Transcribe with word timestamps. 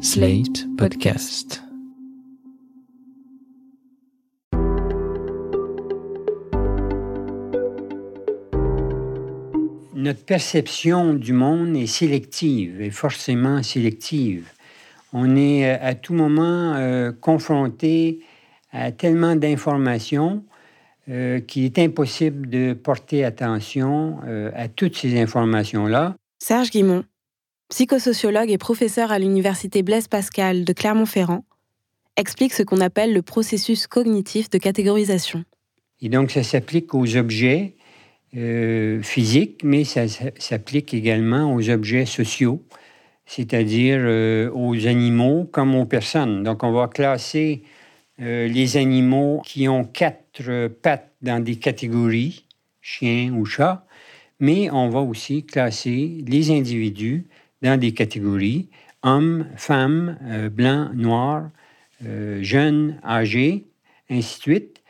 Slate 0.00 0.66
Podcast. 0.76 1.62
Notre 9.94 10.24
perception 10.24 11.14
du 11.14 11.32
monde 11.32 11.76
est 11.76 11.86
sélective, 11.86 12.80
et 12.80 12.90
forcément 12.90 13.62
sélective. 13.62 14.52
On 15.12 15.34
est 15.34 15.68
euh, 15.68 15.78
à 15.80 15.94
tout 15.94 16.14
moment 16.14 16.74
euh, 16.74 17.10
confronté 17.12 18.20
à 18.70 18.92
tellement 18.92 19.34
d'informations 19.34 20.44
euh, 21.08 21.40
qu'il 21.40 21.64
est 21.64 21.78
impossible 21.78 22.48
de 22.50 22.74
porter 22.74 23.24
attention 23.24 24.18
euh, 24.26 24.50
à 24.54 24.68
toutes 24.68 24.96
ces 24.96 25.18
informations-là. 25.20 26.14
Serge 26.38 26.70
Guimont, 26.70 27.04
psychosociologue 27.68 28.50
et 28.50 28.58
professeur 28.58 29.12
à 29.12 29.18
l'université 29.18 29.82
Blaise 29.82 30.08
Pascal 30.08 30.64
de 30.64 30.72
Clermont-Ferrand, 30.72 31.44
explique 32.16 32.52
ce 32.52 32.62
qu'on 32.62 32.80
appelle 32.80 33.12
le 33.12 33.22
processus 33.22 33.86
cognitif 33.86 34.50
de 34.50 34.58
catégorisation. 34.58 35.44
Et 36.00 36.08
donc, 36.08 36.30
ça 36.30 36.42
s'applique 36.42 36.94
aux 36.94 37.16
objets 37.16 37.74
euh, 38.36 39.02
physiques, 39.02 39.60
mais 39.64 39.84
ça 39.84 40.06
s'applique 40.08 40.94
également 40.94 41.54
aux 41.54 41.68
objets 41.70 42.06
sociaux, 42.06 42.62
c'est-à-dire 43.26 43.98
euh, 44.00 44.50
aux 44.52 44.86
animaux 44.86 45.44
comme 45.44 45.74
aux 45.74 45.86
personnes. 45.86 46.42
Donc, 46.44 46.62
on 46.64 46.72
va 46.72 46.88
classer 46.88 47.62
euh, 48.20 48.48
les 48.48 48.76
animaux 48.76 49.42
qui 49.44 49.68
ont 49.68 49.84
quatre 49.84 50.68
pattes 50.68 51.12
dans 51.20 51.42
des 51.42 51.56
catégories, 51.56 52.46
chien 52.80 53.32
ou 53.34 53.44
chat, 53.44 53.86
mais 54.40 54.70
on 54.70 54.88
va 54.88 55.00
aussi 55.00 55.44
classer 55.44 56.24
les 56.26 56.50
individus 56.50 57.26
dans 57.62 57.78
des 57.78 57.92
catégories, 57.92 58.68
hommes, 59.02 59.46
femmes, 59.56 60.18
euh, 60.24 60.48
blancs, 60.48 60.90
noirs, 60.94 61.50
euh, 62.04 62.42
jeunes, 62.42 63.00
âgés, 63.04 63.66
ainsi 64.10 64.38
de 64.38 64.42
suite. 64.42 64.82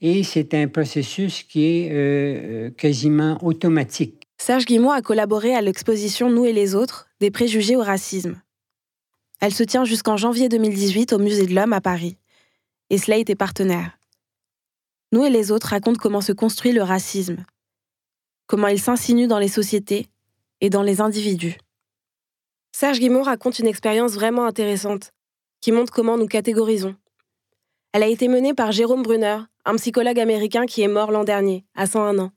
Et 0.00 0.22
c'est 0.22 0.54
un 0.54 0.68
processus 0.68 1.42
qui 1.42 1.64
est 1.64 1.88
euh, 1.92 2.70
quasiment 2.70 3.42
automatique. 3.42 4.26
Serge 4.38 4.66
Guimont 4.66 4.90
a 4.90 5.00
collaboré 5.00 5.54
à 5.54 5.62
l'exposition 5.62 6.30
Nous 6.30 6.44
et 6.44 6.52
les 6.52 6.74
autres, 6.74 7.08
des 7.20 7.30
préjugés 7.30 7.76
au 7.76 7.82
racisme. 7.82 8.40
Elle 9.40 9.54
se 9.54 9.62
tient 9.62 9.84
jusqu'en 9.84 10.16
janvier 10.16 10.48
2018 10.48 11.12
au 11.12 11.18
Musée 11.18 11.46
de 11.46 11.54
l'Homme 11.54 11.72
à 11.72 11.80
Paris. 11.80 12.18
Et 12.90 12.98
Slate 12.98 13.30
est 13.30 13.34
partenaire. 13.34 13.98
Nous 15.12 15.24
et 15.24 15.30
les 15.30 15.50
autres 15.50 15.68
racontent 15.68 15.98
comment 16.00 16.20
se 16.20 16.32
construit 16.32 16.72
le 16.72 16.82
racisme, 16.82 17.44
comment 18.46 18.68
il 18.68 18.80
s'insinue 18.80 19.26
dans 19.26 19.38
les 19.38 19.48
sociétés 19.48 20.08
et 20.60 20.70
dans 20.70 20.82
les 20.82 21.00
individus. 21.00 21.56
Serge 22.78 23.00
Guimont 23.00 23.22
raconte 23.22 23.58
une 23.58 23.68
expérience 23.68 24.12
vraiment 24.12 24.44
intéressante 24.44 25.14
qui 25.62 25.72
montre 25.72 25.90
comment 25.90 26.18
nous 26.18 26.26
catégorisons. 26.26 26.94
Elle 27.94 28.02
a 28.02 28.06
été 28.06 28.28
menée 28.28 28.52
par 28.52 28.70
Jérôme 28.70 29.02
Brunner, 29.02 29.38
un 29.64 29.76
psychologue 29.76 30.20
américain 30.20 30.66
qui 30.66 30.82
est 30.82 30.86
mort 30.86 31.10
l'an 31.10 31.24
dernier, 31.24 31.64
à 31.74 31.86
101 31.86 32.18
ans. 32.18 32.32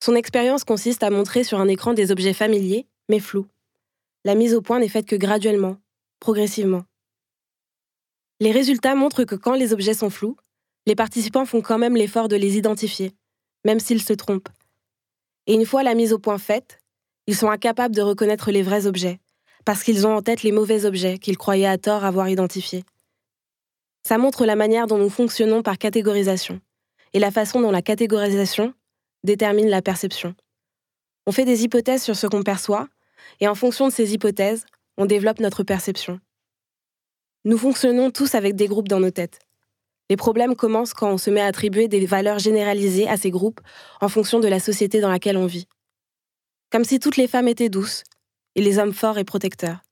Son 0.00 0.14
expérience 0.14 0.62
consiste 0.62 1.02
à 1.02 1.10
montrer 1.10 1.42
sur 1.42 1.58
un 1.58 1.66
écran 1.66 1.92
des 1.92 2.12
objets 2.12 2.34
familiers, 2.34 2.86
mais 3.08 3.18
flous. 3.18 3.48
La 4.24 4.36
mise 4.36 4.54
au 4.54 4.62
point 4.62 4.78
n'est 4.78 4.88
faite 4.88 5.06
que 5.06 5.16
graduellement, 5.16 5.76
progressivement. 6.20 6.84
Les 8.38 8.52
résultats 8.52 8.94
montrent 8.94 9.24
que 9.24 9.34
quand 9.34 9.54
les 9.54 9.72
objets 9.72 9.94
sont 9.94 10.10
flous, 10.10 10.36
les 10.86 10.94
participants 10.94 11.46
font 11.46 11.62
quand 11.62 11.78
même 11.78 11.96
l'effort 11.96 12.28
de 12.28 12.36
les 12.36 12.58
identifier, 12.58 13.16
même 13.64 13.80
s'ils 13.80 14.02
se 14.02 14.12
trompent. 14.12 14.50
Et 15.48 15.54
une 15.54 15.66
fois 15.66 15.82
la 15.82 15.94
mise 15.94 16.12
au 16.12 16.20
point 16.20 16.38
faite, 16.38 16.78
ils 17.26 17.34
sont 17.34 17.50
incapables 17.50 17.96
de 17.96 18.02
reconnaître 18.02 18.52
les 18.52 18.62
vrais 18.62 18.86
objets, 18.86 19.18
parce 19.64 19.82
qu'ils 19.82 20.06
ont 20.06 20.16
en 20.16 20.22
tête 20.22 20.42
les 20.42 20.52
mauvais 20.52 20.84
objets 20.84 21.18
qu'ils 21.18 21.38
croyaient 21.38 21.66
à 21.66 21.78
tort 21.78 22.04
avoir 22.04 22.28
identifiés. 22.28 22.84
Ça 24.06 24.18
montre 24.18 24.44
la 24.44 24.56
manière 24.56 24.86
dont 24.86 24.98
nous 24.98 25.10
fonctionnons 25.10 25.62
par 25.62 25.78
catégorisation, 25.78 26.60
et 27.12 27.18
la 27.18 27.30
façon 27.30 27.60
dont 27.60 27.70
la 27.70 27.82
catégorisation 27.82 28.74
détermine 29.22 29.68
la 29.68 29.82
perception. 29.82 30.34
On 31.26 31.32
fait 31.32 31.44
des 31.44 31.62
hypothèses 31.62 32.02
sur 32.02 32.16
ce 32.16 32.26
qu'on 32.26 32.42
perçoit, 32.42 32.88
et 33.40 33.46
en 33.46 33.54
fonction 33.54 33.86
de 33.86 33.92
ces 33.92 34.12
hypothèses, 34.12 34.64
on 34.96 35.06
développe 35.06 35.40
notre 35.40 35.62
perception. 35.62 36.20
Nous 37.44 37.58
fonctionnons 37.58 38.10
tous 38.10 38.34
avec 38.34 38.56
des 38.56 38.66
groupes 38.66 38.88
dans 38.88 39.00
nos 39.00 39.10
têtes. 39.10 39.38
Les 40.10 40.16
problèmes 40.16 40.56
commencent 40.56 40.94
quand 40.94 41.10
on 41.10 41.18
se 41.18 41.30
met 41.30 41.40
à 41.40 41.46
attribuer 41.46 41.88
des 41.88 42.04
valeurs 42.06 42.38
généralisées 42.38 43.08
à 43.08 43.16
ces 43.16 43.30
groupes 43.30 43.60
en 44.00 44.08
fonction 44.08 44.40
de 44.40 44.48
la 44.48 44.60
société 44.60 45.00
dans 45.00 45.10
laquelle 45.10 45.36
on 45.36 45.46
vit. 45.46 45.68
Comme 46.70 46.84
si 46.84 46.98
toutes 46.98 47.16
les 47.16 47.28
femmes 47.28 47.48
étaient 47.48 47.68
douces 47.68 48.02
et 48.54 48.62
les 48.62 48.78
hommes 48.78 48.92
forts 48.92 49.18
et 49.18 49.24
protecteurs. 49.24 49.82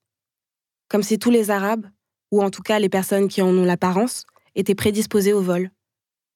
Comme 0.88 1.02
si 1.02 1.18
tous 1.18 1.30
les 1.30 1.50
Arabes, 1.50 1.86
ou 2.30 2.42
en 2.42 2.50
tout 2.50 2.62
cas 2.62 2.78
les 2.78 2.88
personnes 2.88 3.28
qui 3.28 3.42
en 3.42 3.48
ont 3.48 3.64
l'apparence, 3.64 4.24
étaient 4.54 4.74
prédisposés 4.74 5.32
au 5.32 5.40
vol. 5.40 5.70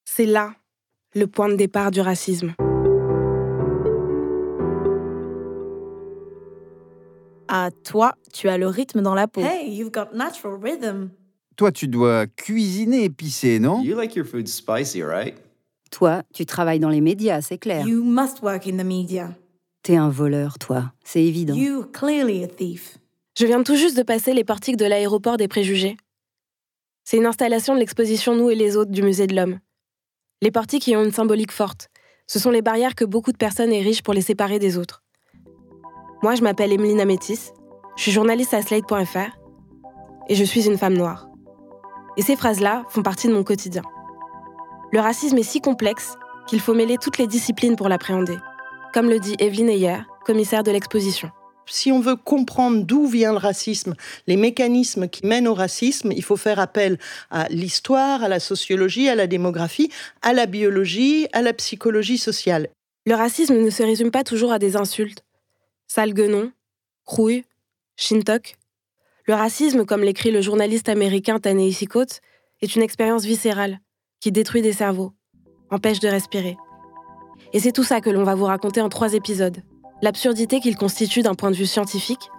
C'est 0.05 0.27
là 0.27 0.55
le 1.15 1.27
point 1.27 1.49
de 1.49 1.55
départ 1.55 1.91
du 1.91 2.01
racisme. 2.01 2.55
Ah, 7.49 7.71
toi, 7.85 8.15
tu 8.33 8.49
as 8.49 8.59
le 8.59 8.67
rythme 8.67 9.01
dans 9.01 9.15
la 9.15 9.29
peau. 9.29 9.41
Hey, 9.41 9.71
you've 9.71 9.93
got 9.93 10.13
natural 10.15 10.59
rhythm. 10.61 11.11
Toi, 11.57 11.71
tu 11.71 11.87
dois 11.87 12.27
cuisiner 12.27 13.05
épicé, 13.05 13.61
non? 13.61 13.81
You 13.83 13.97
like 13.97 14.17
your 14.17 14.27
food 14.27 14.49
spicy, 14.49 15.05
right? 15.05 15.37
Toi, 15.93 16.23
tu 16.33 16.47
travailles 16.47 16.81
dans 16.81 16.89
les 16.89 17.01
médias, 17.01 17.43
c'est 17.43 17.59
clair. 17.59 17.87
You 17.87 18.03
must 18.03 18.43
work 18.43 18.67
in 18.67 18.77
the 18.77 18.85
media. 18.85 19.37
T'es 19.85 19.97
un 19.97 20.09
voleur, 20.09 20.59
toi, 20.59 20.95
c'est 21.05 21.23
évident. 21.23 21.53
You're 21.53 21.93
clearly 21.93 22.43
a 22.43 22.47
thief. 22.47 22.97
Je 23.39 23.45
viens 23.45 23.63
tout 23.63 23.77
juste 23.77 23.99
de 23.99 24.03
passer 24.03 24.33
les 24.33 24.43
portiques 24.43 24.79
de 24.79 24.87
l'aéroport 24.87 25.37
des 25.37 25.47
préjugés. 25.47 25.99
C'est 27.05 27.19
une 27.19 27.27
installation 27.27 27.75
de 27.75 27.81
l'exposition 27.81 28.35
Nous 28.35 28.49
et 28.49 28.55
les 28.55 28.79
autres 28.79 28.93
du 28.93 29.03
Musée 29.03 29.27
de 29.27 29.37
l'Homme. 29.37 29.59
Les 30.41 30.51
portiques 30.51 30.87
y 30.89 30.97
ont 30.97 31.05
une 31.05 31.13
symbolique 31.13 31.53
forte. 31.53 31.91
Ce 32.27 32.39
sont 32.39 32.51
les 32.51 32.63
barrières 32.63 32.95
que 32.95 33.05
beaucoup 33.05 33.31
de 33.31 33.37
personnes 33.37 33.75
érigent 33.75 34.01
pour 34.01 34.15
les 34.15 34.23
séparer 34.23 34.59
des 34.59 34.79
autres. 34.79 35.03
Moi, 36.23 36.35
je 36.35 36.41
m'appelle 36.41 36.73
Emeline 36.73 37.03
Amétis, 37.03 37.51
je 37.97 38.03
suis 38.05 38.13
journaliste 38.13 38.55
à 38.55 38.63
Slate.fr 38.63 39.37
et 40.31 40.35
je 40.35 40.45
suis 40.45 40.67
une 40.67 40.79
femme 40.79 40.97
noire. 40.97 41.29
Et 42.17 42.23
ces 42.23 42.37
phrases-là 42.37 42.87
font 42.89 43.03
partie 43.03 43.29
de 43.29 43.35
mon 43.35 43.45
quotidien. 43.45 43.83
Le 44.93 45.01
racisme 45.01 45.37
est 45.37 45.43
si 45.43 45.61
complexe 45.61 46.15
qu'il 46.47 46.61
faut 46.61 46.73
mêler 46.73 46.97
toutes 46.97 47.19
les 47.19 47.27
disciplines 47.27 47.77
pour 47.77 47.91
l'appréhender, 47.91 48.39
comme 48.95 49.11
le 49.11 49.19
dit 49.19 49.35
Evelyne 49.41 49.71
Heyer, 49.71 50.03
commissaire 50.25 50.63
de 50.63 50.71
l'exposition. 50.71 51.29
Si 51.67 51.91
on 51.91 51.99
veut 51.99 52.15
comprendre 52.15 52.85
d'où 52.85 53.09
vient 53.09 53.33
le 53.33 53.39
racisme, 53.39 53.97
les 54.29 54.37
mécanismes 54.37 55.09
qui 55.09 55.27
mènent 55.27 55.49
au 55.49 55.55
racisme, 55.55 56.13
il 56.13 56.23
faut 56.23 56.37
faire 56.37 56.61
appel 56.61 56.99
à 57.29 57.49
l'histoire, 57.49 58.23
à 58.23 58.29
la 58.29 58.39
sociologie, 58.39 59.09
à 59.09 59.17
la 59.17 59.27
démographie, 59.27 59.91
à 60.23 60.33
la 60.33 60.47
biologie, 60.47 61.27
à 61.33 61.43
la 61.43 61.53
psychologie 61.53 62.19
sociale. 62.19 62.69
Le 63.05 63.17
racisme 63.17 63.57
ne 63.57 63.71
se 63.71 63.83
résume 63.83 64.13
pas 64.13 64.23
toujours 64.23 64.53
à 64.53 64.61
des 64.61 64.77
insultes. 64.77 65.25
Sale 65.89 66.15
guenon, 66.15 66.53
crouille, 67.05 67.43
shintok. 67.97 68.55
Le 69.27 69.35
racisme, 69.35 69.85
comme 69.87 70.05
l'écrit 70.05 70.31
le 70.31 70.41
journaliste 70.41 70.89
américain 70.89 71.41
Ta-Nehisi 71.41 71.87
Coates, 71.87 72.21
est 72.63 72.77
une 72.77 72.83
expérience 72.83 73.25
viscérale 73.25 73.81
qui 74.21 74.31
détruit 74.31 74.63
des 74.63 74.73
cerveaux, 74.73 75.13
empêche 75.71 75.99
de 75.99 76.09
respirer. 76.09 76.57
Et 77.53 77.61
c'est 77.61 77.73
tout 77.73 77.85
ça 77.85 78.01
que 78.01 78.11
l'on 78.11 78.25
va 78.25 78.35
vous 78.35 78.45
raconter 78.45 78.81
en 78.81 78.89
trois 78.89 79.15
épisodes. 79.15 79.59
L'absurdité 80.03 80.61
qu'il 80.61 80.77
constitue 80.77 81.23
d'un 81.23 81.35
point 81.35 81.51
de 81.51 81.57
vue 81.57 81.67
scientifique, 81.67 82.31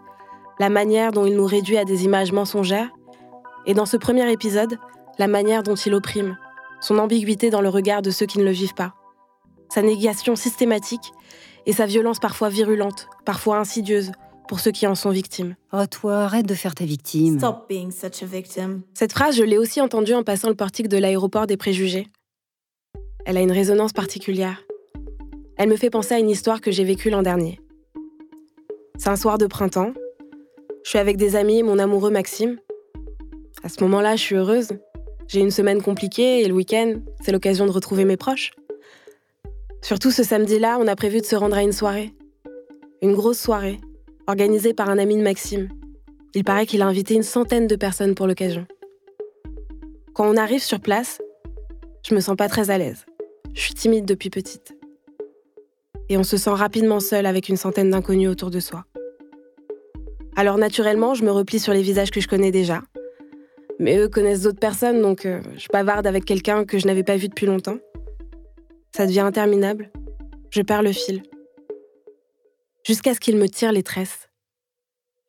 la 0.59 0.69
manière 0.69 1.11
dont 1.11 1.25
il 1.25 1.35
nous 1.35 1.45
réduit 1.45 1.77
à 1.77 1.85
des 1.85 2.05
images 2.05 2.31
mensongères, 2.31 2.89
et 3.65 3.73
dans 3.73 3.85
ce 3.85 3.97
premier 3.97 4.31
épisode, 4.31 4.77
la 5.17 5.27
manière 5.27 5.63
dont 5.63 5.75
il 5.75 5.93
opprime, 5.93 6.37
son 6.81 6.99
ambiguïté 6.99 7.49
dans 7.49 7.61
le 7.61 7.69
regard 7.69 8.01
de 8.01 8.11
ceux 8.11 8.25
qui 8.25 8.39
ne 8.39 8.43
le 8.43 8.51
vivent 8.51 8.75
pas, 8.75 8.93
sa 9.69 9.81
négation 9.81 10.35
systématique 10.35 11.11
et 11.65 11.73
sa 11.73 11.85
violence 11.85 12.19
parfois 12.19 12.49
virulente, 12.49 13.07
parfois 13.25 13.57
insidieuse, 13.57 14.11
pour 14.47 14.59
ceux 14.59 14.71
qui 14.71 14.85
en 14.85 14.93
sont 14.93 15.09
victimes. 15.09 15.55
Oh, 15.73 15.85
toi, 15.87 16.19
arrête 16.19 16.45
de 16.45 16.53
faire 16.53 16.75
ta 16.75 16.85
victime. 16.85 17.39
Stop 17.39 17.67
being 17.67 17.91
such 17.91 18.21
a 18.21 18.27
victim. 18.27 18.83
Cette 18.93 19.11
phrase, 19.11 19.35
je 19.35 19.43
l'ai 19.43 19.57
aussi 19.57 19.81
entendue 19.81 20.13
en 20.13 20.23
passant 20.23 20.49
le 20.49 20.55
portique 20.55 20.87
de 20.87 20.97
l'aéroport 20.97 21.47
des 21.47 21.57
préjugés. 21.57 22.07
Elle 23.25 23.37
a 23.37 23.41
une 23.41 23.51
résonance 23.51 23.91
particulière. 23.91 24.61
Elle 25.57 25.69
me 25.69 25.77
fait 25.77 25.89
penser 25.89 26.13
à 26.13 26.19
une 26.19 26.29
histoire 26.29 26.59
que 26.59 26.69
j'ai 26.69 26.83
vécue 26.83 27.09
l'an 27.09 27.21
dernier. 27.21 27.61
C'est 28.97 29.09
un 29.09 29.15
soir 29.15 29.37
de 29.37 29.47
printemps. 29.47 29.93
Je 30.83 30.89
suis 30.89 30.99
avec 30.99 31.15
des 31.15 31.37
amis 31.37 31.59
et 31.59 31.63
mon 31.63 31.79
amoureux 31.79 32.11
Maxime. 32.11 32.57
À 33.63 33.69
ce 33.69 33.81
moment-là, 33.83 34.17
je 34.17 34.21
suis 34.21 34.35
heureuse. 34.35 34.73
J'ai 35.27 35.39
une 35.39 35.51
semaine 35.51 35.81
compliquée 35.81 36.41
et 36.41 36.47
le 36.47 36.53
week-end, 36.53 36.95
c'est 37.23 37.31
l'occasion 37.31 37.65
de 37.65 37.71
retrouver 37.71 38.03
mes 38.03 38.17
proches. 38.17 38.51
Surtout 39.81 40.11
ce 40.11 40.23
samedi-là, 40.23 40.77
on 40.79 40.87
a 40.87 40.95
prévu 40.95 41.21
de 41.21 41.25
se 41.25 41.35
rendre 41.37 41.55
à 41.55 41.63
une 41.63 41.71
soirée. 41.71 42.13
Une 43.01 43.13
grosse 43.13 43.39
soirée, 43.39 43.79
organisée 44.27 44.73
par 44.73 44.89
un 44.89 44.97
ami 44.97 45.15
de 45.15 45.23
Maxime. 45.23 45.69
Il 46.33 46.43
paraît 46.43 46.65
qu'il 46.65 46.81
a 46.81 46.85
invité 46.85 47.13
une 47.13 47.23
centaine 47.23 47.67
de 47.67 47.75
personnes 47.77 48.13
pour 48.13 48.27
l'occasion. 48.27 48.67
Quand 50.13 50.29
on 50.29 50.35
arrive 50.35 50.61
sur 50.61 50.81
place, 50.81 51.21
je 52.03 52.13
me 52.13 52.19
sens 52.19 52.35
pas 52.35 52.49
très 52.49 52.71
à 52.71 52.77
l'aise. 52.77 53.05
Je 53.53 53.61
suis 53.61 53.73
timide 53.73 54.05
depuis 54.05 54.29
petite. 54.29 54.75
Et 56.09 56.17
on 56.17 56.23
se 56.23 56.37
sent 56.37 56.51
rapidement 56.51 56.99
seul 56.99 57.25
avec 57.25 57.49
une 57.49 57.57
centaine 57.57 57.89
d'inconnus 57.89 58.29
autour 58.29 58.51
de 58.51 58.59
soi. 58.59 58.85
Alors 60.35 60.57
naturellement, 60.57 61.15
je 61.15 61.23
me 61.23 61.31
replie 61.31 61.59
sur 61.59 61.73
les 61.73 61.81
visages 61.81 62.11
que 62.11 62.19
je 62.19 62.27
connais 62.27 62.51
déjà. 62.51 62.83
Mais 63.79 63.97
eux 63.97 64.07
connaissent 64.07 64.41
d'autres 64.41 64.59
personnes, 64.59 65.01
donc 65.01 65.25
euh, 65.25 65.41
je 65.57 65.67
bavarde 65.71 66.07
avec 66.07 66.25
quelqu'un 66.25 66.65
que 66.65 66.77
je 66.77 66.87
n'avais 66.87 67.03
pas 67.03 67.17
vu 67.17 67.27
depuis 67.27 67.45
longtemps. 67.45 67.77
Ça 68.95 69.05
devient 69.05 69.21
interminable. 69.21 69.91
Je 70.49 70.61
perds 70.61 70.83
le 70.83 70.93
fil. 70.93 71.23
Jusqu'à 72.85 73.13
ce 73.13 73.19
qu'il 73.19 73.35
me 73.37 73.49
tire 73.49 73.71
les 73.71 73.83
tresses. 73.83 74.29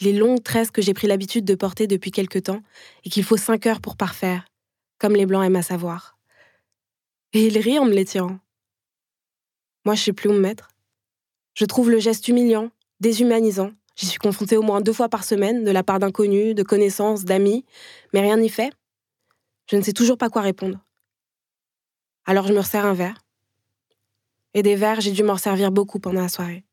Les 0.00 0.12
longues 0.12 0.42
tresses 0.42 0.70
que 0.70 0.82
j'ai 0.82 0.94
pris 0.94 1.06
l'habitude 1.06 1.44
de 1.44 1.54
porter 1.54 1.86
depuis 1.86 2.10
quelque 2.10 2.38
temps 2.38 2.60
et 3.04 3.10
qu'il 3.10 3.24
faut 3.24 3.36
cinq 3.36 3.66
heures 3.66 3.80
pour 3.80 3.96
parfaire, 3.96 4.44
comme 4.98 5.16
les 5.16 5.26
blancs 5.26 5.44
aiment 5.44 5.56
à 5.56 5.62
savoir. 5.62 6.18
Et 7.32 7.46
il 7.46 7.58
rit 7.58 7.78
en 7.78 7.86
me 7.86 7.92
les 7.92 8.04
tirant. 8.04 8.38
Moi, 9.86 9.94
je 9.94 10.02
sais 10.02 10.12
plus 10.12 10.28
où 10.28 10.32
me 10.32 10.40
mettre. 10.40 10.70
Je 11.54 11.64
trouve 11.64 11.92
le 11.92 12.00
geste 12.00 12.26
humiliant, 12.26 12.70
déshumanisant. 12.98 13.70
J'y 13.94 14.06
suis 14.06 14.18
confrontée 14.18 14.56
au 14.56 14.62
moins 14.62 14.80
deux 14.80 14.92
fois 14.92 15.08
par 15.08 15.22
semaine, 15.22 15.62
de 15.62 15.70
la 15.70 15.84
part 15.84 16.00
d'inconnus, 16.00 16.56
de 16.56 16.64
connaissances, 16.64 17.24
d'amis, 17.24 17.64
mais 18.12 18.20
rien 18.20 18.36
n'y 18.36 18.48
fait. 18.48 18.72
Je 19.70 19.76
ne 19.76 19.82
sais 19.82 19.92
toujours 19.92 20.18
pas 20.18 20.28
quoi 20.28 20.42
répondre. 20.42 20.84
Alors 22.24 22.48
je 22.48 22.52
me 22.52 22.58
resserre 22.58 22.84
un 22.84 22.94
verre. 22.94 23.16
Et 24.54 24.64
des 24.64 24.74
verres, 24.74 25.00
j'ai 25.00 25.12
dû 25.12 25.22
m'en 25.22 25.36
servir 25.36 25.70
beaucoup 25.70 26.00
pendant 26.00 26.22
la 26.22 26.28
soirée. 26.28 26.64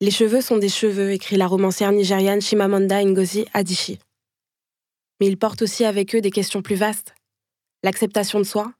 Les 0.00 0.12
cheveux 0.12 0.42
sont 0.42 0.58
des 0.58 0.68
cheveux, 0.68 1.10
écrit 1.10 1.36
la 1.36 1.48
romancière 1.48 1.90
nigériane 1.90 2.40
Chimamanda 2.40 3.02
Ngozi 3.02 3.46
Adichie. 3.54 3.98
Mais 5.18 5.26
ils 5.26 5.38
portent 5.38 5.62
aussi 5.62 5.84
avec 5.84 6.14
eux 6.14 6.20
des 6.20 6.30
questions 6.30 6.62
plus 6.62 6.76
vastes. 6.76 7.16
L'acceptation 7.82 8.38
de 8.38 8.44
soi, 8.44 8.72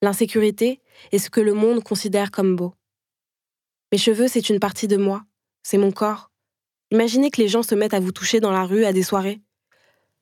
l'insécurité 0.00 0.80
et 1.12 1.18
ce 1.18 1.30
que 1.30 1.40
le 1.40 1.54
monde 1.54 1.82
considère 1.82 2.30
comme 2.30 2.56
beau. 2.56 2.74
Mes 3.92 3.98
cheveux, 3.98 4.28
c'est 4.28 4.48
une 4.48 4.60
partie 4.60 4.88
de 4.88 4.96
moi, 4.96 5.24
c'est 5.62 5.78
mon 5.78 5.92
corps. 5.92 6.30
Imaginez 6.90 7.30
que 7.30 7.40
les 7.40 7.48
gens 7.48 7.62
se 7.62 7.74
mettent 7.74 7.94
à 7.94 8.00
vous 8.00 8.12
toucher 8.12 8.40
dans 8.40 8.52
la 8.52 8.64
rue 8.64 8.84
à 8.84 8.92
des 8.92 9.02
soirées. 9.02 9.40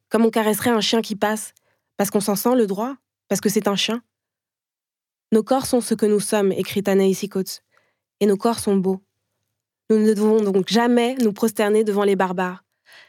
Comme 0.08 0.24
on 0.24 0.30
caresserait 0.30 0.70
un 0.70 0.80
chien 0.80 1.02
qui 1.02 1.16
passe, 1.16 1.54
parce 1.96 2.10
qu'on 2.10 2.20
s'en 2.20 2.36
sent 2.36 2.54
le 2.54 2.66
droit, 2.66 2.96
parce 3.28 3.40
que 3.40 3.48
c'est 3.48 3.68
un 3.68 3.76
chien. 3.76 4.02
Nos 5.32 5.42
corps 5.42 5.66
sont 5.66 5.80
ce 5.80 5.94
que 5.94 6.06
nous 6.06 6.20
sommes, 6.20 6.52
écrit 6.52 6.82
Anaïs 6.86 7.26
Coates, 7.30 7.62
et 8.20 8.26
nos 8.26 8.36
corps 8.36 8.58
sont 8.58 8.76
beaux. 8.76 9.02
Nous 9.90 9.98
ne 9.98 10.12
devons 10.12 10.40
donc 10.42 10.68
jamais 10.68 11.14
nous 11.16 11.32
prosterner 11.32 11.84
devant 11.84 12.04
les 12.04 12.16
barbares, 12.16 12.64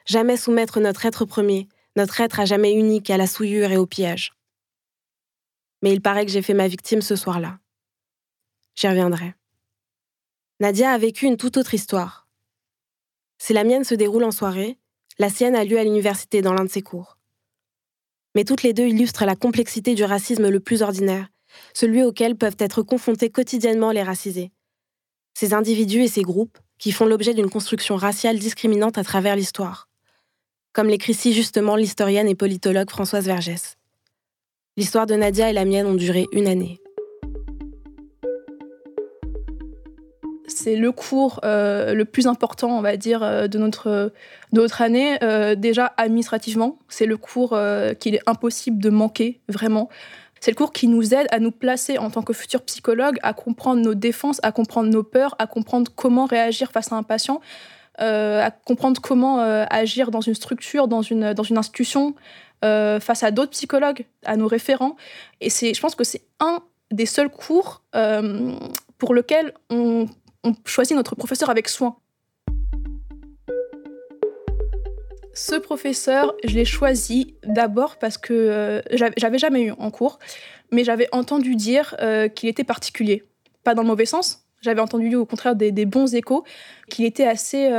jamais 0.05 0.37
soumettre 0.37 0.79
notre 0.79 1.05
être 1.05 1.25
premier, 1.25 1.67
notre 1.95 2.21
être 2.21 2.39
à 2.39 2.45
jamais 2.45 2.73
unique 2.73 3.09
à 3.09 3.17
la 3.17 3.27
souillure 3.27 3.71
et 3.71 3.77
au 3.77 3.85
piège 3.85 4.33
mais 5.83 5.91
il 5.91 6.01
paraît 6.01 6.25
que 6.25 6.31
j'ai 6.31 6.41
fait 6.41 6.53
ma 6.53 6.69
victime 6.69 7.01
ce 7.01 7.17
soir-là. 7.17 7.59
J'y 8.73 8.87
reviendrai. 8.87 9.35
Nadia 10.61 10.91
a 10.91 10.97
vécu 10.97 11.25
une 11.25 11.35
toute 11.35 11.57
autre 11.57 11.73
histoire. 11.73 12.25
Si 13.37 13.51
la 13.51 13.65
mienne 13.65 13.83
se 13.83 13.93
déroule 13.93 14.23
en 14.23 14.31
soirée, 14.31 14.79
la 15.19 15.29
sienne 15.29 15.55
a 15.55 15.65
lieu 15.65 15.77
à 15.77 15.83
l'université 15.83 16.41
dans 16.41 16.53
l'un 16.53 16.63
de 16.63 16.69
ses 16.69 16.81
cours. 16.81 17.17
Mais 18.33 18.45
toutes 18.45 18.63
les 18.63 18.71
deux 18.71 18.85
illustrent 18.85 19.25
la 19.25 19.35
complexité 19.35 19.93
du 19.93 20.05
racisme 20.05 20.47
le 20.47 20.59
plus 20.61 20.81
ordinaire, 20.83 21.27
celui 21.73 22.01
auquel 22.01 22.37
peuvent 22.37 22.55
être 22.59 22.81
confrontés 22.81 23.29
quotidiennement 23.29 23.91
les 23.91 24.03
racisés. 24.03 24.53
Ces 25.33 25.53
individus 25.53 26.03
et 26.03 26.07
ces 26.07 26.21
groupes 26.21 26.57
qui 26.79 26.93
font 26.93 27.05
l'objet 27.05 27.33
d'une 27.33 27.49
construction 27.49 27.97
raciale 27.97 28.39
discriminante 28.39 28.97
à 28.97 29.03
travers 29.03 29.35
l'histoire. 29.35 29.89
Comme 30.71 30.87
l'écrit 30.87 31.13
si 31.13 31.33
justement 31.33 31.75
l'historienne 31.75 32.29
et 32.29 32.35
politologue 32.35 32.89
Françoise 32.89 33.25
Vergès. 33.25 33.75
L'histoire 34.75 35.05
de 35.05 35.13
Nadia 35.13 35.51
et 35.51 35.53
la 35.53 35.65
mienne 35.65 35.85
ont 35.85 35.93
duré 35.93 36.25
une 36.31 36.47
année. 36.47 36.79
C'est 40.47 40.75
le 40.75 40.91
cours 40.91 41.39
euh, 41.45 41.93
le 41.93 42.05
plus 42.05 42.25
important, 42.25 42.75
on 42.75 42.81
va 42.81 42.97
dire, 42.97 43.21
euh, 43.21 43.47
de, 43.47 43.59
notre, 43.59 44.81
année. 44.81 45.17
Euh, 45.21 45.53
déjà, 45.53 45.93
administrativement, 45.97 46.79
c'est 46.89 47.05
le 47.05 47.17
cours 47.17 47.55
qu'il 47.99 48.15
est 48.15 48.21
impossible 48.25 48.81
de 48.81 48.89
manquer, 48.89 49.41
vraiment. 49.47 49.89
C'est 50.39 50.49
le 50.49 50.55
cours 50.55 50.73
qui 50.73 50.87
nous 50.87 51.13
aide 51.13 51.27
à 51.29 51.37
nous 51.37 51.51
placer 51.51 51.99
en 51.99 52.09
tant 52.09 52.23
que 52.23 52.33
futurs 52.33 52.63
psychologues, 52.63 53.17
à 53.21 53.33
comprendre 53.33 53.79
nos 53.79 53.93
défenses, 53.93 54.39
à 54.41 54.51
comprendre 54.51 54.89
nos 54.89 55.03
peurs, 55.03 55.35
à 55.37 55.45
comprendre 55.45 55.91
comment 55.95 56.25
réagir 56.25 56.71
face 56.71 56.91
à 56.91 56.95
un 56.95 57.03
patient, 57.03 57.41
à 57.99 58.49
comprendre 58.65 58.99
comment 58.99 59.39
agir 59.39 60.11
dans 60.11 60.19
une 60.19 60.33
structure, 60.33 60.87
dans 60.87 61.03
une, 61.03 61.33
dans 61.33 61.43
une 61.43 61.57
institution, 61.57 62.15
euh, 62.63 62.99
face 63.01 63.23
à 63.23 63.31
d'autres 63.31 63.51
psychologues, 63.51 64.05
à 64.23 64.37
nos 64.37 64.47
référents. 64.47 64.95
Et 65.41 65.49
c'est, 65.49 65.73
je 65.73 65.81
pense 65.81 65.95
que 65.95 66.05
c'est 66.05 66.21
un 66.39 66.61
des 66.91 67.05
seuls 67.05 67.29
cours 67.29 67.83
euh, 67.93 68.53
pour 68.97 69.13
lequel 69.13 69.53
on, 69.69 70.07
choisit 70.65 70.95
notre 70.95 71.15
professeur 71.15 71.49
avec 71.49 71.67
soin. 71.67 71.97
Ce 75.33 75.55
professeur, 75.55 76.33
je 76.43 76.55
l'ai 76.55 76.65
choisi 76.65 77.35
d'abord 77.43 77.97
parce 77.97 78.17
que 78.17 78.33
euh, 78.33 78.81
j'avais 79.17 79.39
jamais 79.39 79.63
eu 79.63 79.71
en 79.71 79.91
cours, 79.91 80.19
mais 80.71 80.83
j'avais 80.83 81.09
entendu 81.11 81.55
dire 81.55 81.95
qu'il 82.35 82.49
était 82.49 82.63
particulier. 82.63 83.23
Pas 83.63 83.73
dans 83.73 83.81
le 83.81 83.87
mauvais 83.87 84.05
sens, 84.05 84.45
j'avais 84.61 84.81
entendu 84.81 85.15
au 85.15 85.25
contraire 85.25 85.55
des, 85.55 85.71
des 85.71 85.85
bons 85.85 86.13
échos, 86.13 86.43
qu'il 86.89 87.05
était 87.05 87.27
assez 87.27 87.69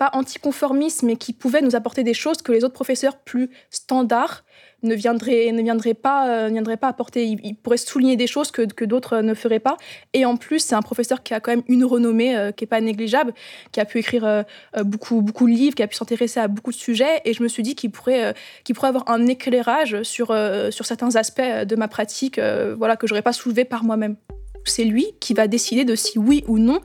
pas 0.00 0.10
anticonformiste, 0.14 1.02
mais 1.02 1.16
qui 1.16 1.34
pouvait 1.34 1.60
nous 1.60 1.76
apporter 1.76 2.04
des 2.04 2.14
choses 2.14 2.40
que 2.40 2.52
les 2.52 2.64
autres 2.64 2.72
professeurs 2.72 3.18
plus 3.18 3.50
standards 3.68 4.44
ne 4.82 4.94
viendraient, 4.94 5.52
ne 5.52 5.92
pas, 5.92 6.48
euh, 6.48 6.76
pas 6.76 6.88
apporter. 6.88 7.26
Il, 7.26 7.54
pourrait 7.54 7.76
souligner 7.76 8.16
des 8.16 8.26
choses 8.26 8.50
que, 8.50 8.62
que 8.62 8.86
d'autres 8.86 9.20
ne 9.20 9.34
feraient 9.34 9.60
pas. 9.60 9.76
Et 10.14 10.24
en 10.24 10.38
plus, 10.38 10.60
c'est 10.60 10.74
un 10.74 10.80
professeur 10.80 11.22
qui 11.22 11.34
a 11.34 11.40
quand 11.40 11.50
même 11.50 11.64
une 11.68 11.84
renommée 11.84 12.34
euh, 12.34 12.50
qui 12.50 12.64
est 12.64 12.66
pas 12.66 12.80
négligeable, 12.80 13.34
qui 13.72 13.80
a 13.80 13.84
pu 13.84 13.98
écrire 13.98 14.24
euh, 14.24 14.42
beaucoup, 14.84 15.20
beaucoup 15.20 15.46
de 15.46 15.52
livres, 15.52 15.74
qui 15.74 15.82
a 15.82 15.86
pu 15.86 15.96
s'intéresser 15.96 16.40
à 16.40 16.48
beaucoup 16.48 16.70
de 16.70 16.76
sujets. 16.76 17.20
Et 17.26 17.34
je 17.34 17.42
me 17.42 17.48
suis 17.48 17.62
dit 17.62 17.74
qu'il 17.74 17.90
pourrait, 17.90 18.32
pourrait 18.74 18.88
avoir 18.88 19.06
un 19.10 19.26
éclairage 19.26 20.02
sur, 20.02 20.34
sur 20.70 20.86
certains 20.86 21.14
aspects 21.16 21.42
de 21.42 21.76
ma 21.76 21.88
pratique 21.88 22.40
voilà, 22.78 22.96
que 22.96 23.06
j'aurais 23.06 23.20
pas 23.20 23.34
soulevé 23.34 23.66
par 23.66 23.84
moi-même 23.84 24.16
c'est 24.64 24.84
lui 24.84 25.06
qui 25.20 25.34
va 25.34 25.46
décider 25.46 25.84
de 25.84 25.94
si 25.94 26.18
oui 26.18 26.44
ou 26.48 26.58
non 26.58 26.80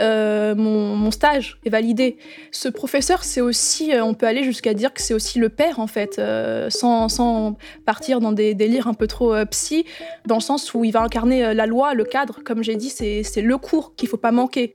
euh, 0.00 0.54
mon, 0.54 1.10
stage 1.10 1.58
est 1.64 1.70
validé. 1.70 2.16
Ce 2.52 2.68
professeur, 2.68 3.24
c'est 3.24 3.40
aussi, 3.40 3.92
euh, 3.92 4.04
on 4.04 4.14
peut 4.14 4.26
aller 4.26 4.44
jusqu'à 4.44 4.72
dire 4.72 4.94
que 4.94 5.02
c'est 5.02 5.12
aussi 5.12 5.38
le 5.38 5.48
père 5.48 5.78
en 5.78 5.86
fait, 5.86 6.18
euh, 6.18 6.70
sans, 6.70 7.56
partir 7.84 8.20
dans 8.20 8.32
des 8.32 8.54
délires 8.54 8.86
un 8.86 8.94
peu 8.94 9.06
trop 9.06 9.34
psy, 9.46 9.84
dans 10.26 10.36
le 10.36 10.40
sens 10.40 10.72
où 10.72 10.84
il 10.84 10.92
va 10.92 11.02
incarner 11.02 11.52
la 11.52 11.66
loi, 11.66 11.94
le 11.94 12.04
cadre. 12.04 12.40
Comme 12.44 12.62
j'ai 12.62 12.76
dit, 12.76 12.88
c'est 12.88 13.42
le 13.42 13.58
cours 13.58 13.94
qu'il 13.94 14.08
faut 14.08 14.16
pas 14.16 14.32
manquer 14.32 14.72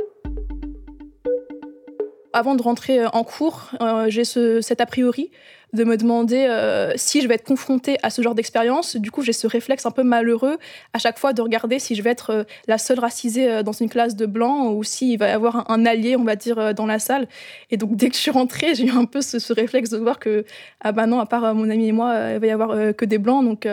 avant 2.35 2.55
de 2.55 2.61
rentrer 2.61 3.05
en 3.05 3.23
cours, 3.23 3.71
j'ai 4.07 4.23
cet 4.25 4.81
a 4.81 4.85
priori 4.85 5.31
de 5.75 5.83
me 5.83 5.97
demander 5.97 6.47
euh, 6.49 6.93
si 6.95 7.21
je 7.21 7.27
vais 7.27 7.35
être 7.35 7.43
confrontée 7.43 7.97
à 8.01 8.09
ce 8.09 8.21
genre 8.21 8.33
d'expérience. 8.33 8.95
Du 8.95 9.11
coup, 9.11 9.21
j'ai 9.21 9.33
ce 9.33 9.45
réflexe 9.45 9.85
un 9.85 9.91
peu 9.91 10.03
malheureux 10.03 10.57
à 10.93 10.99
chaque 10.99 11.19
fois 11.19 11.33
de 11.33 11.41
regarder 11.41 11.77
si 11.77 11.95
je 11.95 12.01
vais 12.01 12.09
être 12.09 12.29
euh, 12.31 12.43
la 12.67 12.77
seule 12.77 12.99
racisée 12.99 13.51
euh, 13.51 13.63
dans 13.63 13.73
une 13.73 13.89
classe 13.89 14.15
de 14.15 14.25
blancs 14.25 14.73
ou 14.75 14.83
s'il 14.83 15.19
va 15.19 15.27
y 15.27 15.31
avoir 15.31 15.69
un, 15.69 15.85
allié, 15.85 16.15
on 16.15 16.23
va 16.23 16.35
dire, 16.35 16.73
dans 16.73 16.85
la 16.85 16.97
salle. 16.97 17.27
Et 17.69 17.77
donc, 17.77 17.95
dès 17.95 18.09
que 18.09 18.15
je 18.15 18.21
suis 18.21 18.31
rentrée, 18.31 18.73
j'ai 18.73 18.85
eu 18.85 18.91
un 18.91 19.05
peu 19.05 19.21
ce, 19.21 19.53
réflexe 19.53 19.89
de 19.89 19.97
voir 19.97 20.17
que, 20.19 20.45
ah 20.81 20.91
bah 20.91 21.05
non, 21.05 21.19
à 21.19 21.25
part 21.25 21.53
mon 21.53 21.69
ami 21.69 21.89
et 21.89 21.91
moi, 21.91 22.31
il 22.33 22.39
va 22.39 22.47
y 22.47 22.51
avoir 22.51 22.95
que 22.95 23.05
des 23.05 23.17
blancs. 23.17 23.45
Donc, 23.45 23.67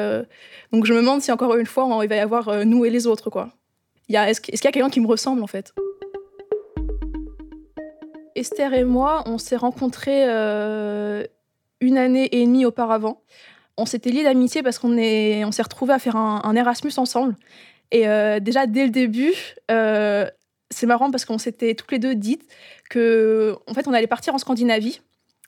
donc, 0.72 0.86
je 0.86 0.92
me 0.92 1.00
demande 1.00 1.22
si 1.22 1.32
encore 1.32 1.56
une 1.56 1.66
fois, 1.66 1.88
il 2.02 2.08
va 2.08 2.16
y 2.16 2.20
avoir 2.20 2.64
nous 2.64 2.84
et 2.84 2.90
les 2.90 3.06
autres, 3.06 3.30
quoi. 3.30 3.50
Est-ce 4.08 4.40
qu'il 4.40 4.54
y 4.54 4.66
a 4.66 4.70
quelqu'un 4.70 4.90
qui 4.90 5.00
me 5.00 5.06
ressemble, 5.06 5.42
en 5.42 5.46
fait? 5.46 5.72
Esther 8.34 8.74
et 8.74 8.84
moi, 8.84 9.22
on 9.26 9.38
s'est 9.38 9.56
rencontrés 9.56 10.24
une 11.82 11.98
année 11.98 12.28
et 12.32 12.44
demie 12.44 12.64
auparavant. 12.64 13.22
On 13.76 13.86
s'était 13.86 14.10
liés 14.10 14.24
d'amitié 14.24 14.62
parce 14.62 14.78
qu'on 14.78 14.96
est, 14.96 15.44
on 15.44 15.52
s'est 15.52 15.62
retrouvés 15.62 15.94
à 15.94 15.98
faire 15.98 16.16
un, 16.16 16.56
Erasmus 16.56 16.92
ensemble. 16.96 17.36
Et 17.90 18.08
euh, 18.08 18.40
déjà 18.40 18.66
dès 18.66 18.84
le 18.84 18.90
début, 18.90 19.34
euh, 19.70 20.26
c'est 20.70 20.86
marrant 20.86 21.10
parce 21.10 21.24
qu'on 21.24 21.38
s'était 21.38 21.74
toutes 21.74 21.92
les 21.92 21.98
deux 21.98 22.14
dites 22.14 22.48
que, 22.90 23.56
en 23.66 23.74
fait, 23.74 23.86
on 23.88 23.92
allait 23.92 24.06
partir 24.06 24.34
en 24.34 24.38
Scandinavie, 24.38 25.00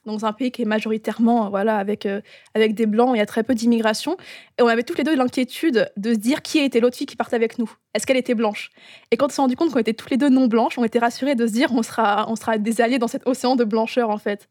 dans 0.05 0.25
un 0.25 0.33
pays 0.33 0.51
qui 0.51 0.61
est 0.61 0.65
majoritairement, 0.65 1.49
voilà, 1.49 1.77
avec 1.77 2.05
euh, 2.05 2.21
avec 2.53 2.75
des 2.75 2.85
blancs, 2.85 3.11
il 3.13 3.17
y 3.17 3.21
a 3.21 3.25
très 3.25 3.43
peu 3.43 3.55
d'immigration. 3.55 4.17
Et 4.59 4.61
on 4.61 4.67
avait 4.67 4.83
toutes 4.83 4.97
les 4.97 5.03
deux 5.03 5.15
l'inquiétude 5.15 5.91
de 5.97 6.13
se 6.13 6.19
dire 6.19 6.41
qui 6.41 6.59
était 6.59 6.79
l'autre 6.79 6.97
fille 6.97 7.07
qui 7.07 7.15
partait 7.15 7.35
avec 7.35 7.59
nous. 7.59 7.71
Est-ce 7.93 8.05
qu'elle 8.05 8.17
était 8.17 8.35
blanche? 8.35 8.71
Et 9.11 9.17
quand 9.17 9.27
on 9.27 9.29
s'est 9.29 9.41
rendu 9.41 9.55
compte 9.55 9.71
qu'on 9.71 9.79
était 9.79 9.93
toutes 9.93 10.11
les 10.11 10.17
deux 10.17 10.29
non 10.29 10.47
blanches, 10.47 10.77
on 10.77 10.83
était 10.83 10.99
rassurés 10.99 11.35
de 11.35 11.47
se 11.47 11.53
dire 11.53 11.69
on 11.73 11.83
sera 11.83 12.25
on 12.29 12.35
sera 12.35 12.57
des 12.57 12.81
alliés 12.81 12.99
dans 12.99 13.07
cet 13.07 13.27
océan 13.27 13.55
de 13.55 13.63
blancheur 13.63 14.09
en 14.09 14.17
fait 14.17 14.47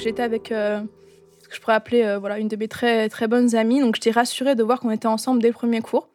j'étais 0.00 0.22
avec 0.22 0.50
euh, 0.50 0.80
ce 1.42 1.48
que 1.48 1.54
je 1.54 1.60
pourrais 1.60 1.74
appeler 1.74 2.02
euh, 2.02 2.18
voilà, 2.18 2.38
une 2.38 2.48
de 2.48 2.56
mes 2.56 2.68
très, 2.68 3.08
très 3.08 3.28
bonnes 3.28 3.54
amies. 3.54 3.80
Donc 3.80 3.94
j'étais 3.94 4.10
rassurée 4.10 4.54
de 4.54 4.62
voir 4.62 4.80
qu'on 4.80 4.90
était 4.90 5.06
ensemble 5.06 5.40
dès 5.40 5.48
le 5.48 5.54
premier 5.54 5.80
cours. 5.80 6.08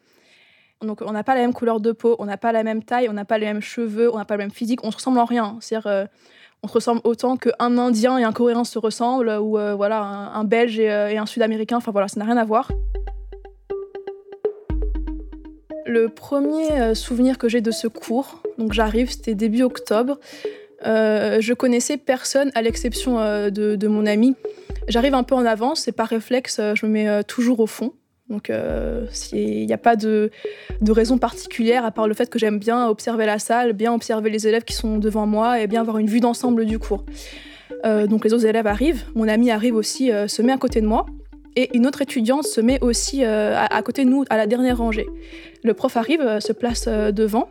Donc 0.85 1.01
on 1.05 1.11
n'a 1.11 1.23
pas 1.23 1.35
la 1.35 1.41
même 1.41 1.53
couleur 1.53 1.79
de 1.79 1.91
peau, 1.91 2.15
on 2.19 2.25
n'a 2.25 2.37
pas 2.37 2.51
la 2.51 2.63
même 2.63 2.83
taille, 2.83 3.09
on 3.09 3.13
n'a 3.13 3.25
pas 3.25 3.37
les 3.37 3.45
mêmes 3.45 3.61
cheveux, 3.61 4.13
on 4.13 4.17
n'a 4.17 4.25
pas 4.25 4.35
le 4.35 4.43
même 4.43 4.51
physique, 4.51 4.83
on 4.83 4.91
se 4.91 4.97
ressemble 4.97 5.19
en 5.19 5.25
rien. 5.25 5.57
C'est-à-dire 5.59 5.87
euh, 5.87 6.05
on 6.63 6.67
se 6.67 6.73
ressemble 6.73 7.01
autant 7.03 7.37
qu'un 7.37 7.77
Indien 7.77 8.17
et 8.17 8.23
un 8.23 8.31
Coréen 8.31 8.63
se 8.63 8.79
ressemblent, 8.79 9.29
ou 9.29 9.57
voilà 9.75 10.01
un, 10.01 10.43
Belge 10.45 10.79
et, 10.79 10.89
un 10.89 11.25
Sud-Américain. 11.25 11.77
Enfin 11.77 11.91
voilà, 11.91 12.07
ça 12.07 12.19
n'a 12.19 12.25
rien 12.25 12.37
à 12.37 12.45
voir. 12.45 12.69
Le 15.85 16.09
premier 16.09 16.71
euh, 16.71 16.95
souvenir 16.95 17.37
que 17.37 17.47
j'ai 17.47 17.61
de 17.61 17.69
ce 17.69 17.87
cours, 17.87 18.41
donc 18.57 18.73
j'arrive, 18.73 19.11
c'était 19.11 19.35
début 19.35 19.61
octobre. 19.61 20.17
Euh, 20.85 21.37
je 21.41 21.53
connaissais 21.53 21.97
personne 21.97 22.51
à 22.55 22.63
l'exception 22.63 23.19
euh, 23.19 23.51
de, 23.51 23.75
de, 23.75 23.87
mon 23.87 24.07
ami. 24.07 24.35
J'arrive 24.87 25.13
un 25.13 25.21
peu 25.21 25.35
en 25.35 25.45
avance 25.45 25.87
et 25.87 25.91
par 25.91 26.07
réflexe, 26.07 26.59
je 26.59 26.85
me 26.87 26.91
mets 26.91 27.23
toujours 27.23 27.59
au 27.59 27.67
fond. 27.67 27.93
Donc 28.29 28.51
il 29.33 29.65
n'y 29.65 29.73
a 29.73 29.77
pas 29.77 29.95
de, 29.95 30.31
de, 30.81 30.91
raison 30.91 31.17
particulière 31.17 31.85
à 31.85 31.91
part 31.91 32.07
le 32.07 32.15
fait 32.15 32.29
que 32.29 32.39
j'aime 32.39 32.57
bien 32.57 32.87
observer 32.87 33.25
la 33.25 33.37
salle, 33.37 33.73
bien 33.73 33.93
observer 33.93 34.31
les 34.31 34.47
élèves 34.47 34.63
qui 34.63 34.73
sont 34.73 34.97
devant 34.97 35.27
moi 35.27 35.61
et 35.61 35.67
bien 35.67 35.81
avoir 35.81 35.99
une 35.99 36.07
vue 36.07 36.21
d'ensemble 36.21 36.65
du 36.65 36.79
cours. 36.79 37.05
donc 37.83 38.25
les 38.25 38.33
autres 38.33 38.47
élèves 38.47 38.65
arrivent, 38.65 39.03
mon 39.13 39.27
ami 39.27 39.51
arrive 39.51 39.75
aussi, 39.75 40.09
se 40.27 40.41
met 40.41 40.51
à 40.51 40.57
côté 40.57 40.81
de 40.81 40.87
moi. 40.87 41.05
Et 41.55 41.77
une 41.77 41.87
autre 41.87 42.01
étudiante 42.01 42.45
se 42.45 42.59
met 42.59 42.83
aussi 42.83 43.23
à, 43.23 43.65
à, 43.65 43.81
côté 43.81 44.03
de 44.03 44.09
nous, 44.09 44.25
à 44.29 44.37
la 44.37 44.47
dernière 44.47 44.77
rangée. 44.77 45.07
Le 45.65 45.73
prof 45.73 45.97
arrive, 45.97 46.21
euh, 46.21 46.39
se 46.39 46.53
place 46.53 46.85
euh, 46.87 47.11
devant. 47.11 47.49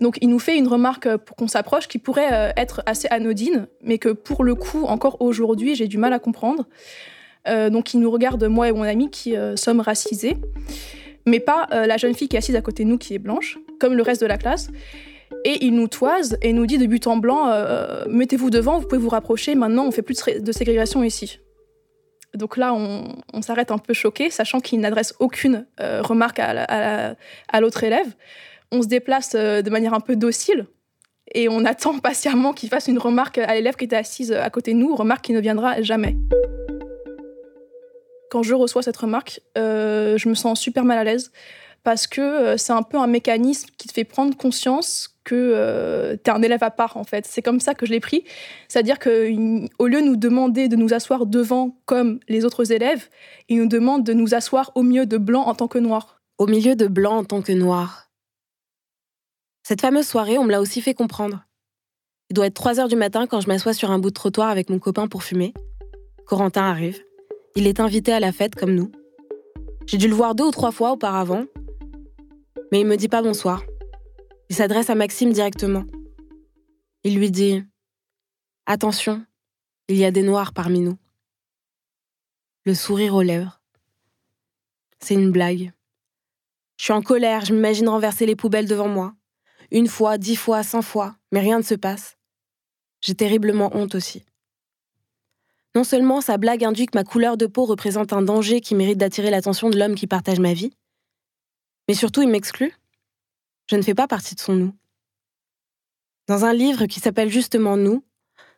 Donc 0.00 0.16
il 0.20 0.28
nous 0.28 0.38
fait 0.38 0.56
une 0.56 0.68
remarque 0.68 1.06
euh, 1.06 1.18
pour 1.18 1.34
qu'on 1.34 1.48
s'approche 1.48 1.88
qui 1.88 1.98
pourrait 1.98 2.52
être 2.56 2.82
assez 2.86 3.08
anodine, 3.08 3.66
mais 3.82 3.98
que 3.98 4.10
pour 4.10 4.44
le 4.44 4.54
coup, 4.54 4.84
encore 4.84 5.20
aujourd'hui, 5.20 5.74
j'ai 5.74 5.88
du 5.88 5.98
mal 5.98 6.12
à 6.12 6.20
comprendre. 6.20 6.68
Donc 7.70 7.94
il 7.94 8.00
nous 8.00 8.10
regarde, 8.10 8.42
moi 8.44 8.68
et 8.68 8.72
mon 8.72 8.82
ami, 8.82 9.10
qui 9.10 9.34
sommes 9.56 9.80
racisés, 9.80 10.36
mais 11.26 11.40
pas 11.40 11.68
la 11.70 11.96
jeune 11.96 12.14
fille 12.14 12.28
qui 12.28 12.36
est 12.36 12.38
assise 12.38 12.56
à 12.56 12.62
côté 12.62 12.84
de 12.84 12.88
nous, 12.88 12.98
qui 12.98 13.14
est 13.14 13.18
blanche, 13.18 13.58
comme 13.80 13.94
le 13.94 14.02
reste 14.02 14.20
de 14.20 14.26
la 14.26 14.38
classe. 14.38 14.70
Et 15.44 15.64
il 15.64 15.74
nous 15.74 15.88
toise 15.88 16.38
et 16.42 16.52
nous 16.52 16.66
dit 16.66 16.78
de 16.78 16.86
but 16.86 17.06
en 17.06 17.16
blanc, 17.16 17.50
mettez-vous 18.08 18.50
devant, 18.50 18.78
vous 18.78 18.86
pouvez 18.86 19.00
vous 19.00 19.08
rapprocher, 19.08 19.54
maintenant 19.54 19.86
on 19.86 19.90
fait 19.90 20.02
plus 20.02 20.16
de 20.40 20.52
ségrégation 20.52 21.02
ici. 21.02 21.38
Donc 22.36 22.56
là, 22.56 22.74
on, 22.74 23.42
s'arrête 23.42 23.70
un 23.70 23.78
peu 23.78 23.94
choqué, 23.94 24.30
sachant 24.30 24.60
qu'il 24.60 24.80
n'adresse 24.80 25.14
aucune 25.18 25.66
euh, 25.80 26.02
remarque 26.02 26.38
à, 26.38 27.16
l'autre 27.60 27.82
élève. 27.84 28.06
On 28.72 28.82
se 28.82 28.88
déplace 28.88 29.32
euh, 29.34 29.62
de 29.62 29.70
manière 29.70 29.94
un 29.94 30.00
peu 30.00 30.16
docile 30.16 30.66
et 31.34 31.48
on 31.48 31.64
attend 31.64 31.98
patiemment 31.98 32.52
qu'il 32.52 32.68
fasse 32.68 32.88
une 32.88 32.98
remarque 32.98 33.38
à 33.38 33.54
l'élève 33.54 33.76
qui 33.76 33.84
était 33.84 33.96
assise 33.96 34.32
à 34.32 34.50
côté 34.50 34.74
de 34.74 34.78
nous, 34.78 34.94
remarque 34.94 35.24
qui 35.24 35.32
ne 35.32 35.40
viendra 35.40 35.80
jamais. 35.82 36.16
Quand 38.30 38.42
je 38.42 38.54
reçois 38.54 38.82
cette 38.82 38.96
remarque, 38.96 39.40
euh, 39.56 40.18
je 40.18 40.28
me 40.28 40.34
sens 40.34 40.60
super 40.60 40.84
mal 40.84 40.98
à 40.98 41.04
l'aise 41.04 41.32
parce 41.82 42.06
que 42.08 42.56
c'est 42.56 42.72
un 42.72 42.82
peu 42.82 42.98
un 42.98 43.06
mécanisme 43.06 43.68
qui 43.78 43.86
te 43.86 43.92
fait 43.92 44.02
prendre 44.02 44.36
conscience 44.36 45.16
que 45.26 45.34
euh, 45.34 46.16
tu 46.16 46.30
es 46.30 46.34
un 46.34 46.40
élève 46.40 46.62
à 46.62 46.70
part, 46.70 46.96
en 46.96 47.04
fait. 47.04 47.26
C'est 47.26 47.42
comme 47.42 47.60
ça 47.60 47.74
que 47.74 47.84
je 47.84 47.90
l'ai 47.90 48.00
pris. 48.00 48.24
C'est-à-dire 48.68 48.98
qu'au 48.98 49.10
lieu 49.10 50.00
de 50.00 50.06
nous 50.06 50.16
demander 50.16 50.68
de 50.68 50.76
nous 50.76 50.94
asseoir 50.94 51.26
devant 51.26 51.78
comme 51.84 52.20
les 52.28 52.44
autres 52.44 52.72
élèves, 52.72 53.08
il 53.48 53.58
nous 53.58 53.68
demande 53.68 54.04
de 54.04 54.14
nous 54.14 54.34
asseoir 54.34 54.72
au 54.74 54.82
milieu 54.82 55.04
de 55.04 55.18
blanc 55.18 55.42
en 55.42 55.54
tant 55.54 55.68
que 55.68 55.78
noir. 55.78 56.20
Au 56.38 56.46
milieu 56.46 56.76
de 56.76 56.86
blanc 56.86 57.18
en 57.18 57.24
tant 57.24 57.42
que 57.42 57.52
noir. 57.52 58.10
Cette 59.62 59.80
fameuse 59.80 60.06
soirée, 60.06 60.38
on 60.38 60.44
me 60.44 60.52
l'a 60.52 60.60
aussi 60.60 60.80
fait 60.80 60.94
comprendre. 60.94 61.44
Il 62.30 62.34
doit 62.34 62.46
être 62.46 62.54
3 62.54 62.80
heures 62.80 62.88
du 62.88 62.96
matin 62.96 63.26
quand 63.26 63.40
je 63.40 63.48
m'assois 63.48 63.74
sur 63.74 63.90
un 63.90 63.98
bout 63.98 64.10
de 64.10 64.14
trottoir 64.14 64.48
avec 64.48 64.70
mon 64.70 64.78
copain 64.78 65.08
pour 65.08 65.22
fumer. 65.22 65.54
Corentin 66.26 66.64
arrive. 66.64 67.05
Il 67.58 67.66
est 67.66 67.80
invité 67.80 68.12
à 68.12 68.20
la 68.20 68.32
fête 68.32 68.54
comme 68.54 68.74
nous. 68.74 68.92
J'ai 69.86 69.96
dû 69.96 70.08
le 70.08 70.14
voir 70.14 70.34
deux 70.34 70.44
ou 70.44 70.50
trois 70.50 70.72
fois 70.72 70.92
auparavant, 70.92 71.46
mais 72.70 72.80
il 72.80 72.86
me 72.86 72.98
dit 72.98 73.08
pas 73.08 73.22
bonsoir. 73.22 73.64
Il 74.50 74.54
s'adresse 74.54 74.90
à 74.90 74.94
Maxime 74.94 75.32
directement. 75.32 75.84
Il 77.02 77.16
lui 77.16 77.30
dit 77.30 77.64
Attention, 78.66 79.24
il 79.88 79.96
y 79.96 80.04
a 80.04 80.10
des 80.10 80.22
noirs 80.22 80.52
parmi 80.52 80.80
nous. 80.80 80.98
Le 82.66 82.74
sourire 82.74 83.14
aux 83.14 83.22
lèvres. 83.22 83.62
C'est 85.00 85.14
une 85.14 85.32
blague. 85.32 85.72
Je 86.76 86.84
suis 86.84 86.92
en 86.92 87.00
colère, 87.00 87.46
je 87.46 87.54
m'imagine 87.54 87.88
renverser 87.88 88.26
les 88.26 88.36
poubelles 88.36 88.68
devant 88.68 88.88
moi. 88.88 89.14
Une 89.70 89.88
fois, 89.88 90.18
dix 90.18 90.36
fois, 90.36 90.62
cent 90.62 90.82
fois, 90.82 91.16
mais 91.32 91.40
rien 91.40 91.56
ne 91.56 91.64
se 91.64 91.74
passe. 91.74 92.18
J'ai 93.00 93.14
terriblement 93.14 93.74
honte 93.74 93.94
aussi. 93.94 94.26
Non 95.76 95.84
seulement 95.84 96.22
sa 96.22 96.38
blague 96.38 96.64
induit 96.64 96.86
que 96.86 96.96
ma 96.96 97.04
couleur 97.04 97.36
de 97.36 97.44
peau 97.44 97.66
représente 97.66 98.14
un 98.14 98.22
danger 98.22 98.62
qui 98.62 98.74
mérite 98.74 98.96
d'attirer 98.96 99.28
l'attention 99.28 99.68
de 99.68 99.78
l'homme 99.78 99.94
qui 99.94 100.06
partage 100.06 100.40
ma 100.40 100.54
vie, 100.54 100.72
mais 101.86 101.92
surtout 101.92 102.22
il 102.22 102.30
m'exclut. 102.30 102.74
Je 103.70 103.76
ne 103.76 103.82
fais 103.82 103.94
pas 103.94 104.08
partie 104.08 104.34
de 104.34 104.40
son 104.40 104.54
nous. 104.54 104.74
Dans 106.28 106.46
un 106.46 106.54
livre 106.54 106.86
qui 106.86 106.98
s'appelle 106.98 107.28
justement 107.28 107.76
Nous, 107.76 108.02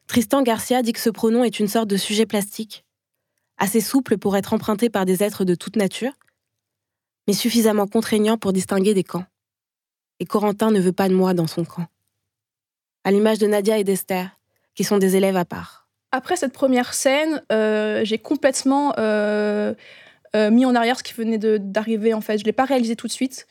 Tristan 0.07 0.43
Garcia 0.43 0.81
dit 0.81 0.93
que 0.93 1.01
ce 1.01 1.11
pronom 1.11 1.43
est 1.43 1.59
une 1.59 1.67
sorte 1.67 1.89
de 1.89 1.97
sujet 1.97 2.25
plastique, 2.25 2.85
assez 3.57 3.81
souple 3.81 4.17
pour 4.17 4.37
être 4.37 4.53
emprunté 4.53 4.89
par 4.89 5.05
des 5.05 5.25
êtres 5.25 5.45
de 5.45 5.57
toute 5.57 5.75
nature, 5.75 6.13
mais 7.27 7.35
suffisamment 7.35 7.89
contraignant 7.89 8.39
pour 8.39 8.53
distinguer 8.53 8.95
des 8.95 9.03
camps. 9.03 9.27
Et 10.21 10.25
Corentin 10.25 10.71
ne 10.71 10.79
veut 10.79 10.93
pas 10.93 11.09
de 11.09 11.17
moi 11.17 11.35
dans 11.35 11.49
son 11.49 11.65
camp. 11.65 11.89
À 13.03 13.11
l'image 13.11 13.41
de 13.41 13.49
Nadia 13.49 13.77
et 13.77 13.83
d'Esther, 13.83 14.39
qui 14.77 14.85
sont 14.85 14.99
des 14.99 15.17
élèves 15.17 15.37
à 15.37 15.45
part. 15.45 15.88
Après 16.11 16.37
cette 16.37 16.53
première 16.53 16.95
scène, 16.95 17.43
euh, 17.53 18.03
j'ai 18.05 18.19
complètement 18.19 18.95
euh, 18.99 19.75
euh, 20.35 20.51
mis 20.51 20.65
en 20.65 20.75
arrière 20.75 20.99
ce 20.99 21.03
qui 21.03 21.13
venait 21.13 21.39
d'arriver. 21.39 22.15
En 22.15 22.23
fait, 22.23 22.39
je 22.39 22.45
l'ai 22.45 22.53
pas 22.53 22.65
réalisé 22.65 22.97
tout 22.97 23.07
de 23.07 23.13
suite. 23.13 23.47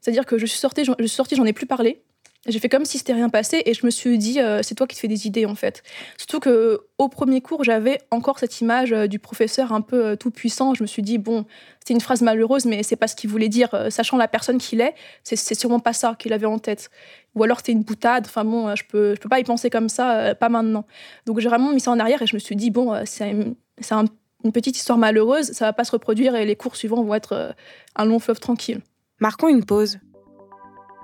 C'est-à-dire 0.00 0.26
que 0.26 0.36
je 0.36 0.44
suis 0.44 0.58
je 0.58 1.04
suis 1.04 1.08
sortie, 1.08 1.36
j'en 1.36 1.44
ai 1.44 1.52
plus 1.52 1.66
parlé. 1.66 2.02
J'ai 2.48 2.58
fait 2.58 2.68
comme 2.68 2.84
si 2.84 2.98
c'était 2.98 3.12
rien 3.12 3.28
passé 3.28 3.62
et 3.66 3.72
je 3.72 3.86
me 3.86 3.90
suis 3.90 4.18
dit 4.18 4.40
euh, 4.40 4.62
c'est 4.64 4.74
toi 4.74 4.88
qui 4.88 4.96
te 4.96 5.00
fais 5.00 5.06
des 5.06 5.28
idées 5.28 5.46
en 5.46 5.54
fait. 5.54 5.84
Surtout 6.18 6.40
que 6.40 6.80
au 6.98 7.08
premier 7.08 7.40
cours 7.40 7.62
j'avais 7.62 8.00
encore 8.10 8.40
cette 8.40 8.60
image 8.60 8.92
euh, 8.92 9.06
du 9.06 9.20
professeur 9.20 9.72
un 9.72 9.80
peu 9.80 10.06
euh, 10.06 10.16
tout 10.16 10.32
puissant. 10.32 10.74
Je 10.74 10.82
me 10.82 10.88
suis 10.88 11.02
dit 11.02 11.18
bon 11.18 11.46
c'est 11.86 11.94
une 11.94 12.00
phrase 12.00 12.20
malheureuse 12.20 12.64
mais 12.64 12.82
c'est 12.82 12.96
pas 12.96 13.06
ce 13.06 13.14
qu'il 13.14 13.30
voulait 13.30 13.48
dire. 13.48 13.86
sachant 13.90 14.16
la 14.16 14.26
personne 14.26 14.58
qu'il 14.58 14.80
est, 14.80 14.94
c'est 15.22 15.54
sûrement 15.54 15.78
pas 15.78 15.92
ça 15.92 16.16
qu'il 16.18 16.32
avait 16.32 16.46
en 16.46 16.58
tête. 16.58 16.90
Ou 17.36 17.44
alors 17.44 17.58
c'était 17.58 17.72
une 17.72 17.84
boutade. 17.84 18.24
Enfin 18.26 18.44
bon 18.44 18.74
je 18.74 18.82
peux 18.88 19.14
je 19.14 19.20
peux 19.20 19.28
pas 19.28 19.38
y 19.38 19.44
penser 19.44 19.70
comme 19.70 19.88
ça 19.88 20.34
pas 20.34 20.48
maintenant. 20.48 20.84
Donc 21.26 21.38
j'ai 21.38 21.48
vraiment 21.48 21.72
mis 21.72 21.80
ça 21.80 21.92
en 21.92 22.00
arrière 22.00 22.22
et 22.22 22.26
je 22.26 22.34
me 22.34 22.40
suis 22.40 22.56
dit 22.56 22.70
bon 22.70 22.92
c'est 23.04 23.30
une 23.30 24.52
petite 24.52 24.76
histoire 24.76 24.98
malheureuse 24.98 25.52
ça 25.52 25.66
va 25.66 25.72
pas 25.72 25.84
se 25.84 25.92
reproduire 25.92 26.34
et 26.34 26.44
les 26.44 26.56
cours 26.56 26.74
suivants 26.74 27.04
vont 27.04 27.14
être 27.14 27.54
un 27.94 28.04
long 28.04 28.18
fleuve 28.18 28.40
tranquille. 28.40 28.80
Marquons 29.20 29.46
une 29.46 29.64
pause. 29.64 30.00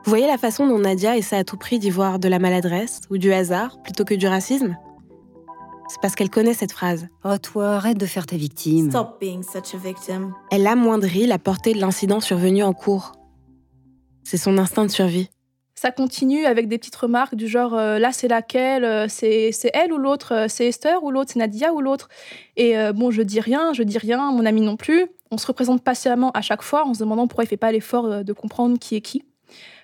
Vous 0.08 0.12
voyez 0.12 0.26
la 0.26 0.38
façon 0.38 0.66
dont 0.66 0.78
Nadia 0.78 1.18
essaie 1.18 1.36
à 1.36 1.44
tout 1.44 1.58
prix 1.58 1.78
d'y 1.78 1.90
voir 1.90 2.18
de 2.18 2.28
la 2.28 2.38
maladresse 2.38 3.02
ou 3.10 3.18
du 3.18 3.30
hasard 3.30 3.82
plutôt 3.82 4.06
que 4.06 4.14
du 4.14 4.26
racisme? 4.26 4.74
C'est 5.86 6.00
parce 6.00 6.14
qu'elle 6.14 6.30
connaît 6.30 6.54
cette 6.54 6.72
phrase. 6.72 7.08
Oh 7.26 7.36
toi, 7.36 7.72
arrête 7.72 7.98
de 7.98 8.06
faire 8.06 8.24
ta 8.24 8.36
victime. 8.36 8.88
Stop 8.88 9.20
being 9.20 9.42
such 9.42 9.74
a 9.74 9.76
victim. 9.76 10.32
Elle 10.50 10.66
amoindrit 10.66 11.26
la 11.26 11.38
portée 11.38 11.74
de 11.74 11.78
l'incident 11.78 12.20
survenu 12.20 12.62
en 12.62 12.72
cours. 12.72 13.12
C'est 14.24 14.38
son 14.38 14.56
instinct 14.56 14.86
de 14.86 14.90
survie. 14.90 15.28
Ça 15.74 15.90
continue 15.90 16.46
avec 16.46 16.68
des 16.68 16.78
petites 16.78 16.96
remarques 16.96 17.34
du 17.34 17.46
genre 17.46 17.74
euh, 17.74 17.98
là 17.98 18.10
c'est 18.10 18.28
laquelle, 18.28 18.84
euh, 18.84 19.08
c'est 19.08 19.52
elle 19.74 19.92
ou 19.92 19.98
l'autre, 19.98 20.32
euh, 20.32 20.46
c'est 20.48 20.68
Esther 20.68 21.04
ou 21.04 21.10
l'autre, 21.10 21.32
c'est 21.34 21.38
Nadia 21.38 21.74
ou 21.74 21.82
l'autre. 21.82 22.08
Et 22.56 22.76
bon, 22.94 23.10
je 23.10 23.20
dis 23.20 23.40
rien, 23.40 23.74
je 23.74 23.82
dis 23.82 23.98
rien, 23.98 24.32
mon 24.32 24.46
ami 24.46 24.62
non 24.62 24.76
plus 24.76 25.10
on 25.30 25.38
se 25.38 25.46
représente 25.46 25.82
patiemment 25.82 26.30
à 26.32 26.40
chaque 26.40 26.62
fois 26.62 26.86
en 26.86 26.94
se 26.94 27.00
demandant 27.00 27.26
pourquoi 27.26 27.44
il 27.44 27.48
fait 27.48 27.56
pas 27.56 27.72
l'effort 27.72 28.06
euh, 28.06 28.22
de 28.22 28.32
comprendre 28.32 28.78
qui 28.78 28.96
est 28.96 29.00
qui. 29.00 29.24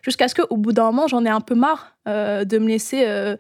Jusqu'à 0.05 0.29
ce 0.29 0.35
qu'au 0.35 0.57
bout 0.59 0.73
d'un 0.73 0.85
moment, 0.85 1.09
j'en 1.09 1.25
ai 1.25 1.31
un 1.31 1.41
peu 1.41 1.55
marre 1.55 1.97
euh, 2.07 2.45
de 2.45 2.59
me 2.59 2.69
laisser 2.69 3.05
euh, 3.07 3.37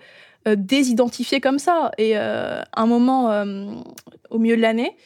désidentifier 0.46 1.40
comme 1.40 1.58
ça. 1.58 1.90
Et 1.98 2.16
un 2.16 2.86
moment, 2.86 3.44
au 4.30 4.38
milieu 4.38 4.56
de 4.56 4.62
l'année, 4.62 4.96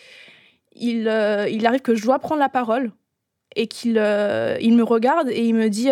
il, 0.75 1.09
arrive 1.09 1.81
que 1.81 1.95
je 1.95 2.05
dois 2.05 2.21
prendre 2.21 2.41
la 2.41 2.49
parole 2.49 2.93
et 3.57 3.67
qu'il 3.67 3.97
il 4.61 4.75
me 4.75 4.83
regarde 4.83 5.29
et 5.31 5.45
il 5.45 5.55
me 5.55 5.69
dit, 5.69 5.89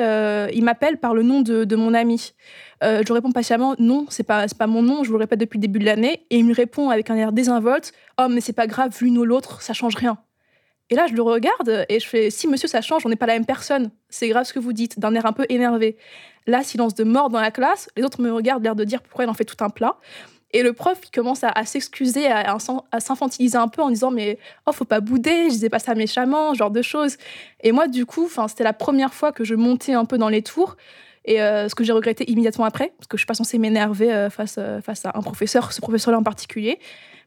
il 0.57 0.65
m'appelle 0.65 0.99
par 0.99 1.15
le 1.15 1.23
nom 1.23 1.43
de, 1.43 1.77
mon 1.77 1.95
ami. 1.95 2.35
je 2.83 3.13
réponds 3.13 3.31
patiemment, 3.33 3.77
non, 3.79 4.07
c'est 4.09 4.25
pas, 4.25 4.47
pas 4.59 4.67
mon 4.67 4.83
nom, 4.83 5.05
je 5.05 5.11
vous 5.11 5.17
le 5.17 5.21
répète 5.23 5.41
depuis 5.41 5.59
le 5.59 5.63
début 5.63 5.79
de 5.79 5.85
l'année. 5.85 6.27
Et 6.31 6.39
il 6.39 6.45
me 6.45 6.55
répond 6.55 6.91
avec 6.91 7.11
un 7.11 7.17
air 7.17 7.33
désinvolte, 7.33 7.93
oh, 8.21 8.27
mais 8.29 8.41
c'est 8.41 8.53
pas 8.53 8.67
grave, 8.67 8.97
l'une 9.01 9.19
ou 9.19 9.25
l'autre, 9.25 9.63
ça 9.63 9.75
change 9.75 9.95
rien. 9.95 10.19
Et 10.91 10.95
là, 10.95 11.07
je 11.09 11.15
le 11.15 11.23
regarde 11.23 11.85
et 11.89 11.99
je 11.99 12.07
fais 12.07 12.31
Si 12.31 12.47
monsieur, 12.47 12.69
ça 12.69 12.81
change, 12.81 13.05
on 13.05 13.09
n'est 13.09 13.17
pas 13.17 13.27
la 13.27 13.35
même 13.35 13.47
personne. 13.47 13.91
C'est 14.09 14.29
grave 14.29 14.45
ce 14.45 14.53
que 14.53 14.59
vous 14.59 14.73
dites, 14.73 14.99
d'un 14.99 15.15
air 15.15 15.27
un 15.27 15.33
peu 15.33 15.47
énervé. 15.49 15.97
Là, 16.47 16.63
silence 16.63 16.95
de 16.95 17.05
mort 17.05 17.29
dans 17.29 17.41
la 17.41 17.51
classe. 17.51 17.89
Les 17.97 18.05
autres 18.05 18.21
me 18.21 18.33
regardent, 18.33 18.63
l'air 18.63 18.77
de 18.77 18.85
dire 18.85 19.03
pourquoi 19.03 19.25
il 19.25 19.29
en 19.29 19.35
fait 19.35 19.45
tout 19.45 19.63
un 19.65 19.71
plat. 19.71 19.99
Et 20.53 20.63
le 20.63 20.73
prof, 20.73 20.99
il 21.05 21.11
commence 21.11 21.43
à, 21.43 21.65
s'excuser, 21.65 22.29
à, 22.29 22.57
s'infantiliser 23.01 23.59
un 23.59 23.69
peu 23.69 23.83
en 23.83 23.91
disant 23.91 24.13
Mais 24.13 24.39
oh, 24.67 24.73
faut 24.73 24.85
pas 24.85 25.01
bouder, 25.01 25.47
je 25.47 25.55
disais 25.55 25.69
pas 25.69 25.81
ça 25.81 25.95
méchamment, 25.95 26.55
genre 26.55 26.71
de 26.71 26.83
choses. 26.83 27.17
Et 27.63 27.73
moi, 27.73 27.89
du 27.89 28.07
coup, 28.07 28.31
c'était 28.49 28.65
la 28.65 28.73
première 28.73 29.13
fois 29.13 29.33
que 29.33 29.43
je 29.43 29.57
montais 29.57 29.95
un 29.95 30.05
peu 30.05 30.19
dans 30.19 30.29
les 30.29 30.43
tours. 30.43 30.77
Et 31.27 31.43
euh, 31.43 31.69
ce 31.69 31.75
que 31.75 31.83
j'ai 31.83 31.93
regretté 31.93 32.31
immédiatement 32.31 32.65
après, 32.65 32.93
parce 32.97 33.09
que 33.09 33.17
je 33.17 33.23
suis 33.23 33.27
pas 33.27 33.35
censée 33.35 33.59
m'énerver 33.59 34.13
euh, 34.13 34.31
face, 34.31 34.57
euh, 34.59 34.81
face 34.81 35.05
à 35.05 35.13
un 35.15 35.23
professeur, 35.23 35.73
ce 35.73 35.81
professeur-là 35.81 36.19
en 36.19 36.23
particulier. 36.23 36.79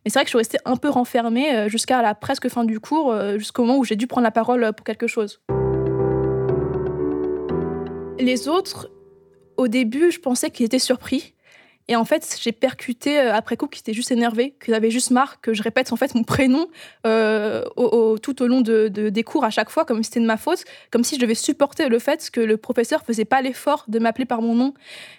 Mais 0.06 0.10
c'est 0.10 0.20
vrai 0.20 0.24
que 0.24 0.28
je 0.28 0.32
suis 0.32 0.38
restée 0.38 0.58
un 0.64 0.78
peu 0.78 0.90
renfermée 0.90 1.68
jusqu'à 1.68 2.02
la 2.02 2.16
presque 2.16 2.48
fin 2.48 2.64
du 2.64 2.80
cours, 2.80 3.14
jusqu'au 3.38 3.66
moment 3.66 3.78
où 3.78 3.84
j'ai 3.84 3.98
dû 3.98 4.08
prendre 4.08 4.24
la 4.24 4.32
parole 4.32 4.72
pour 4.72 4.86
quelque 4.86 5.08
chose. 5.08 5.42
Les 8.18 8.48
autres, 8.48 8.90
au 9.58 9.68
début, 9.68 10.10
je 10.10 10.22
pensais 10.22 10.52
qu'ils 10.52 10.66
étaient 10.66 10.80
surpris 10.80 11.34
Et 11.90 11.96
en 11.96 12.06
fait, 12.06 12.38
j'ai 12.40 12.52
percuté 12.52 13.20
euh, 13.20 13.34
après 13.34 13.58
coup 13.58 13.66
qu'ils 13.66 13.80
étaient 13.80 13.94
juste 13.94 14.12
énervés, 14.12 14.54
qu'ils 14.64 14.76
avaient 14.76 14.92
juste 14.92 15.10
marre 15.10 15.42
que 15.42 15.56
je 15.56 15.64
répète 15.64 15.92
en 15.92 15.96
fait 15.96 16.14
mon 16.14 16.24
prénom 16.24 16.68
euh, 17.08 17.66
tout 18.22 18.44
au 18.44 18.48
long 18.48 18.62
de, 18.62 18.88
des 18.88 19.24
cours 19.24 19.44
à 19.44 19.50
chaque 19.50 19.72
fois, 19.72 19.86
comme 19.86 20.04
si 20.04 20.10
c'était 20.10 20.20
de 20.20 20.28
ma 20.28 20.38
faute, 20.38 20.66
comme 20.92 21.04
si 21.04 21.16
je 21.16 21.20
devais 21.20 21.34
supporter 21.34 21.90
le 21.90 21.98
fait 21.98 22.30
que 22.30 22.42
le 22.42 22.58
professeur 22.58 23.02
faisait 23.04 23.26
pas 23.26 23.42
l'effort 23.42 23.86
de 23.88 23.98
m'appeler 23.98 24.26
par 24.26 24.44
mon 24.44 24.54
nom. 24.54 24.76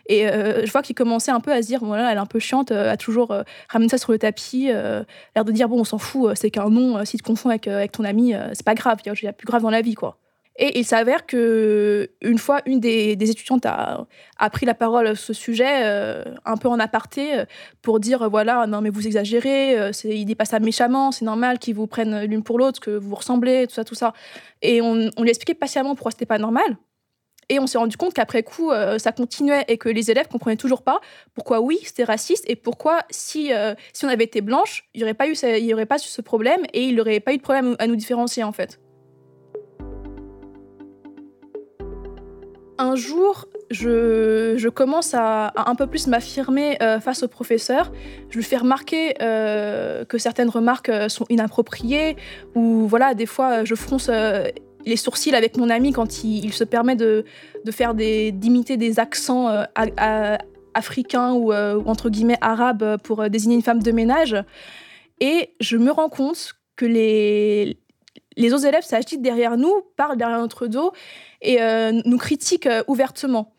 Et 0.06 0.28
euh, 0.28 0.64
je 0.64 0.70
vois 0.70 0.82
qu'ils 0.82 0.94
commençaient 0.94 1.32
un 1.32 1.40
peu 1.40 1.52
à 1.52 1.60
se 1.60 1.66
dire, 1.66 1.80
voilà, 1.82 2.08
elle 2.12 2.18
est 2.18 2.20
un 2.20 2.26
peu 2.26 2.38
chiante, 2.38 2.70
à 2.70 2.96
toujours 2.96 3.34
ramener 3.68 3.88
ça 3.88 3.98
sur 3.98 4.12
le 4.12 4.18
tapis, 4.18 4.66
l'air 4.66 5.44
de 5.44 5.50
dire, 5.50 5.68
bon, 5.68 5.80
on 5.80 5.84
s'en 5.84 5.98
fout, 5.98 6.36
c'est 6.36 6.52
qu'un 6.52 6.70
nom, 6.70 7.04
si 7.04 7.16
tu 7.16 7.22
te 7.24 7.26
confonds 7.26 7.48
avec, 7.48 7.66
avec 7.66 7.90
ton 7.90 8.04
ami, 8.04 8.32
c'est 8.52 8.64
pas 8.64 8.76
grave, 8.76 8.98
il 9.04 9.24
y 9.24 9.26
a 9.26 9.32
plus 9.32 9.46
grave 9.46 9.62
dans 9.62 9.70
la 9.70 9.82
vie, 9.82 9.94
quoi. 9.94 10.19
Et 10.62 10.78
il 10.78 10.84
s'avère 10.84 11.24
que 11.24 12.10
une 12.20 12.36
fois, 12.36 12.60
une 12.66 12.80
des, 12.80 13.12
étudiantes 13.12 13.64
a, 13.64 14.06
pris 14.52 14.66
la 14.66 14.74
parole 14.74 15.06
à 15.06 15.14
ce 15.14 15.32
sujet, 15.32 15.84
euh, 15.84 16.22
un 16.44 16.58
peu 16.58 16.68
en 16.68 16.78
aparté, 16.78 17.38
euh, 17.38 17.44
pour 17.80 17.98
dire 17.98 18.28
voilà, 18.28 18.66
non 18.66 18.82
mais 18.82 18.90
vous 18.90 19.06
exagérez, 19.06 19.78
euh, 19.78 19.90
il 20.04 20.26
dit 20.26 20.34
pas 20.34 20.44
ça 20.44 20.60
méchamment, 20.60 21.12
c'est 21.12 21.24
normal 21.24 21.58
qu'ils 21.58 21.74
vous 21.74 21.86
prennent 21.86 22.24
l'une 22.24 22.42
pour 22.42 22.58
l'autre, 22.58 22.78
que 22.78 22.90
vous 22.90 23.14
ressemblez, 23.14 23.66
tout 23.68 23.74
ça, 23.74 23.84
tout 23.84 23.94
ça. 23.94 24.12
Et 24.60 24.82
on, 24.82 24.96
lui 24.96 25.28
a 25.28 25.30
expliqué 25.30 25.54
patiemment 25.54 25.94
pourquoi 25.94 26.10
c'était 26.10 26.26
pas 26.26 26.38
normal. 26.38 26.76
Et 27.48 27.58
on 27.58 27.66
s'est 27.66 27.78
rendu 27.78 27.96
compte 27.96 28.12
qu'après 28.12 28.42
coup, 28.42 28.70
ça 28.98 29.10
continuait 29.10 29.64
et 29.66 29.76
que 29.76 29.88
les 29.88 30.12
élèves 30.12 30.28
comprenaient 30.28 30.56
toujours 30.56 30.82
pas 30.82 31.00
pourquoi 31.34 31.60
oui, 31.60 31.80
c'était 31.82 32.04
raciste 32.04 32.44
et 32.46 32.54
pourquoi 32.54 33.00
si, 33.10 33.50
si 33.92 34.04
on 34.04 34.08
avait 34.08 34.22
été 34.22 34.40
blanche, 34.40 34.88
il 34.94 34.98
n'y 34.98 35.04
aurait 35.04 35.14
pas 35.14 35.26
eu, 35.26 35.34
aurait 35.72 35.86
pas 35.86 35.96
eu 35.96 36.00
ce 36.00 36.20
problème 36.20 36.60
et 36.72 36.84
il 36.84 36.94
n'aurait 36.94 37.18
pas 37.18 37.32
eu 37.32 37.38
de 37.38 37.42
problème 37.42 37.74
à 37.80 37.88
nous 37.88 37.96
différencier 37.96 38.44
en 38.44 38.52
fait. 38.52 38.78
Un 42.80 42.96
jour, 42.96 43.46
je, 43.70 44.68
commence 44.68 45.14
à, 45.14 45.52
un 45.54 45.74
peu 45.74 45.86
plus 45.86 46.06
m'affirmer 46.06 46.82
euh, 46.82 46.98
face 46.98 47.22
au 47.22 47.28
professeur. 47.28 47.92
Je 48.30 48.36
lui 48.36 48.42
fais 48.42 48.56
remarquer 48.56 49.14
euh, 49.20 50.04
que 50.04 50.18
certaines 50.18 50.48
remarques 50.48 50.88
euh, 50.88 51.08
sont 51.08 51.26
inappropriées, 51.28 52.16
ou 52.54 52.86
voilà, 52.86 53.14
des 53.14 53.26
fois, 53.26 53.64
je 53.64 53.74
fronce 53.74 54.10
les 54.86 54.96
sourcils 54.96 55.34
avec 55.34 55.58
mon 55.58 55.68
ami 55.68 55.92
quand 55.92 56.24
il, 56.24 56.52
se 56.52 56.64
permet 56.64 56.96
de, 56.96 57.24
faire 57.70 57.94
des, 57.94 58.32
d'imiter 58.32 58.76
des 58.76 58.98
accents 58.98 59.48
africains 60.74 61.32
ou, 61.34 61.52
entre 61.52 62.08
guillemets 62.08 62.38
arabes 62.40 62.96
pour 63.02 63.28
désigner 63.28 63.56
une 63.56 63.62
femme 63.62 63.82
de 63.82 63.92
ménage. 63.92 64.36
Et 65.20 65.50
je 65.60 65.76
me 65.76 65.90
rends 65.90 66.08
compte 66.08 66.54
que 66.76 66.86
les, 66.86 67.78
les 68.40 68.52
autres 68.54 68.66
élèves 68.66 68.82
s'agitent 68.82 69.22
derrière 69.22 69.56
nous, 69.56 69.82
parlent 69.96 70.16
derrière 70.16 70.38
notre 70.38 70.66
dos 70.66 70.92
et 71.42 71.62
euh, 71.62 72.00
nous 72.04 72.18
critiquent 72.18 72.66
euh, 72.66 72.82
ouvertement. 72.88 73.52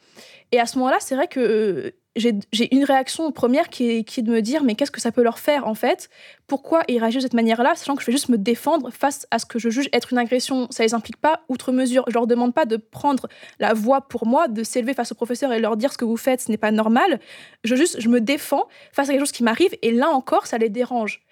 Et 0.51 0.59
à 0.59 0.65
ce 0.65 0.77
moment-là, 0.79 0.97
c'est 0.99 1.15
vrai 1.15 1.27
que 1.27 1.39
euh, 1.39 1.91
j'ai 2.17 2.75
une 2.75 2.83
réaction 2.83 3.31
première 3.31 3.69
qui 3.69 3.89
est, 3.89 4.03
qui 4.03 4.19
est, 4.19 4.23
de 4.23 4.31
me 4.31 4.41
dire 4.41 4.63
mais 4.63 4.75
qu'est-ce 4.75 4.91
que 4.91 4.99
ça 4.99 5.13
peut 5.13 5.23
leur 5.23 5.39
faire 5.39 5.65
en 5.65 5.75
fait? 5.75 6.09
Pourquoi 6.45 6.83
ils 6.89 6.99
réagissent 6.99 7.23
de 7.23 7.27
cette 7.27 7.33
manière-là, 7.33 7.73
sachant 7.75 7.95
que 7.95 8.01
je 8.01 8.07
vais 8.07 8.11
juste 8.11 8.27
me 8.27 8.37
défendre 8.37 8.89
face 8.91 9.25
à 9.31 9.39
ce 9.39 9.45
que 9.45 9.59
je 9.59 9.69
juge 9.69 9.87
être 9.93 10.11
une 10.11 10.17
agression? 10.17 10.67
Ça 10.71 10.83
les 10.83 10.93
implique 10.93 11.15
pas 11.15 11.41
outre 11.47 11.71
mesure. 11.71 12.03
Je 12.09 12.13
leur 12.13 12.27
demande 12.27 12.53
pas 12.53 12.65
de 12.65 12.75
prendre 12.75 13.29
la 13.59 13.73
voix 13.73 14.01
pour 14.01 14.27
moi, 14.27 14.49
de 14.49 14.63
s'élever 14.63 14.93
face 14.93 15.13
au 15.13 15.15
professeur 15.15 15.53
et 15.53 15.59
leur 15.59 15.77
dire 15.77 15.93
ce 15.93 15.97
que 15.97 16.03
vous 16.03 16.17
faites, 16.17 16.41
ce 16.41 16.51
n'est 16.51 16.57
pas 16.57 16.71
normal. 16.71 17.21
Je 17.63 17.75
juste 17.75 18.01
je 18.01 18.09
me 18.09 18.19
défends 18.19 18.67
face 18.91 19.07
à 19.07 19.11
quelque 19.13 19.21
chose 19.21 19.31
qui 19.31 19.43
m'arrive 19.43 19.73
et 19.81 19.91
là 19.93 20.09
encore 20.09 20.47
ça 20.47 20.57
les 20.57 20.69
dérange. 20.69 21.23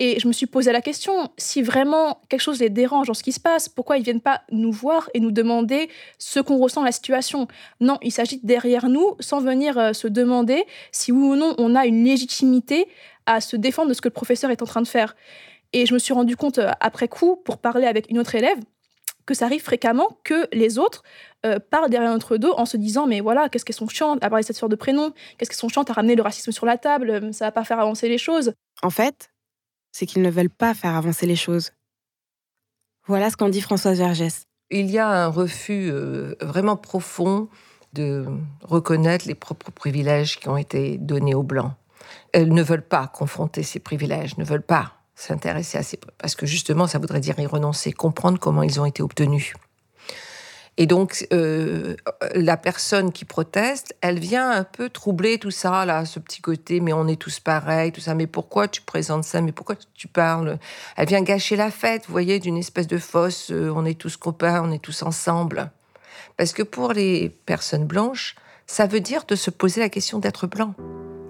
Et 0.00 0.20
je 0.20 0.28
me 0.28 0.32
suis 0.32 0.46
posé 0.46 0.70
la 0.70 0.80
question, 0.80 1.30
si 1.36 1.60
vraiment 1.60 2.20
quelque 2.28 2.40
chose 2.40 2.60
les 2.60 2.70
dérange 2.70 3.08
dans 3.08 3.14
ce 3.14 3.24
qui 3.24 3.32
se 3.32 3.40
passe, 3.40 3.68
pourquoi 3.68 3.98
ils 3.98 4.04
viennent 4.04 4.20
pas 4.20 4.42
nous 4.52 4.70
voir 4.70 5.10
et 5.12 5.18
nous 5.18 5.32
demander 5.32 5.88
ce 6.18 6.38
qu'on 6.38 6.58
ressent 6.58 6.84
la 6.84 6.92
situation? 6.92 7.48
Non, 7.80 7.98
ils 8.02 8.12
s'agitent 8.12 8.46
derrière 8.46 8.88
nous 8.88 9.16
sans 9.18 9.40
venir 9.40 9.76
euh, 9.76 9.92
se 9.92 10.06
demander 10.06 10.64
si 10.92 11.10
oui 11.10 11.30
ou 11.30 11.34
non 11.34 11.54
on 11.58 11.74
a 11.74 11.84
une 11.86 12.04
légitimité 12.04 12.86
à 13.26 13.40
se 13.40 13.56
défendre 13.56 13.88
de 13.88 13.94
ce 13.94 14.00
que 14.00 14.08
le 14.08 14.12
professeur 14.12 14.52
est 14.52 14.62
en 14.62 14.66
train 14.66 14.82
de 14.82 14.86
faire. 14.86 15.16
Et 15.72 15.84
je 15.84 15.94
me 15.94 15.98
suis 15.98 16.14
rendu 16.14 16.36
compte 16.36 16.58
euh, 16.58 16.70
après 16.78 17.08
coup, 17.08 17.34
pour 17.34 17.58
parler 17.58 17.86
avec 17.86 18.08
une 18.08 18.20
autre 18.20 18.36
élève, 18.36 18.58
que 19.26 19.34
ça 19.34 19.46
arrive 19.46 19.62
fréquemment 19.62 20.16
que 20.24 20.48
les 20.52 20.78
autres 20.78 21.02
euh, 21.44 21.58
parlent 21.58 21.90
derrière 21.90 22.12
notre 22.12 22.36
dos 22.36 22.54
en 22.56 22.64
se 22.64 22.76
disant 22.76 23.06
mais 23.06 23.20
voilà 23.20 23.48
qu'est-ce 23.48 23.64
qu'elles 23.64 23.76
sont 23.76 23.88
chiantes 23.88 24.24
à 24.24 24.30
parler 24.30 24.44
cette 24.44 24.56
sorte 24.56 24.70
de 24.70 24.76
prénom? 24.76 25.12
Qu'est-ce 25.36 25.50
qu'elles 25.50 25.58
sont 25.58 25.68
chiantes 25.68 25.90
à 25.90 25.92
ramener 25.92 26.14
le 26.14 26.22
racisme 26.22 26.52
sur 26.52 26.66
la 26.66 26.78
table? 26.78 27.34
Ça 27.34 27.46
va 27.46 27.52
pas 27.52 27.64
faire 27.64 27.80
avancer 27.80 28.08
les 28.08 28.16
choses. 28.16 28.52
En 28.82 28.90
fait 28.90 29.28
c'est 29.92 30.06
qu'ils 30.06 30.22
ne 30.22 30.30
veulent 30.30 30.50
pas 30.50 30.74
faire 30.74 30.94
avancer 30.94 31.26
les 31.26 31.36
choses. 31.36 31.72
Voilà 33.06 33.30
ce 33.30 33.36
qu'en 33.36 33.48
dit 33.48 33.60
Françoise 33.60 33.98
Vergès. 33.98 34.42
Il 34.70 34.90
y 34.90 34.98
a 34.98 35.08
un 35.08 35.28
refus 35.28 35.90
euh, 35.90 36.34
vraiment 36.40 36.76
profond 36.76 37.48
de 37.94 38.26
reconnaître 38.62 39.26
les 39.26 39.34
propres 39.34 39.70
privilèges 39.70 40.38
qui 40.38 40.48
ont 40.48 40.58
été 40.58 40.98
donnés 40.98 41.34
aux 41.34 41.42
Blancs. 41.42 41.72
Elles 42.32 42.52
ne 42.52 42.62
veulent 42.62 42.86
pas 42.86 43.06
confronter 43.06 43.62
ces 43.62 43.80
privilèges, 43.80 44.36
ne 44.36 44.44
veulent 44.44 44.62
pas 44.62 44.92
s'intéresser 45.14 45.78
à 45.78 45.82
ces... 45.82 45.98
Parce 46.18 46.34
que 46.34 46.46
justement, 46.46 46.86
ça 46.86 46.98
voudrait 46.98 47.20
dire 47.20 47.38
y 47.38 47.46
renoncer, 47.46 47.92
comprendre 47.92 48.38
comment 48.38 48.62
ils 48.62 48.80
ont 48.80 48.84
été 48.84 49.02
obtenus. 49.02 49.54
Et 50.80 50.86
donc, 50.86 51.26
euh, 51.32 51.96
la 52.34 52.56
personne 52.56 53.10
qui 53.10 53.24
proteste, 53.24 53.96
elle 54.00 54.20
vient 54.20 54.48
un 54.52 54.62
peu 54.62 54.88
troubler 54.88 55.38
tout 55.38 55.50
ça, 55.50 55.84
là, 55.84 56.04
ce 56.04 56.20
petit 56.20 56.40
côté, 56.40 56.78
mais 56.78 56.92
on 56.92 57.08
est 57.08 57.20
tous 57.20 57.40
pareils, 57.40 57.90
tout 57.90 58.00
ça. 58.00 58.14
Mais 58.14 58.28
pourquoi 58.28 58.68
tu 58.68 58.80
présentes 58.82 59.24
ça? 59.24 59.40
Mais 59.40 59.50
pourquoi 59.50 59.74
tu 59.94 60.06
parles? 60.06 60.56
Elle 60.96 61.08
vient 61.08 61.20
gâcher 61.20 61.56
la 61.56 61.72
fête, 61.72 62.06
vous 62.06 62.12
voyez, 62.12 62.38
d'une 62.38 62.56
espèce 62.56 62.86
de 62.86 62.98
fosse. 62.98 63.50
Euh, 63.50 63.72
on 63.74 63.84
est 63.84 63.98
tous 63.98 64.16
copains, 64.16 64.62
on 64.64 64.70
est 64.70 64.78
tous 64.78 65.02
ensemble. 65.02 65.72
Parce 66.36 66.52
que 66.52 66.62
pour 66.62 66.92
les 66.92 67.28
personnes 67.44 67.84
blanches, 67.84 68.36
ça 68.68 68.86
veut 68.86 69.00
dire 69.00 69.24
de 69.26 69.34
se 69.34 69.50
poser 69.50 69.80
la 69.80 69.88
question 69.88 70.20
d'être 70.20 70.46
blanc. 70.46 70.74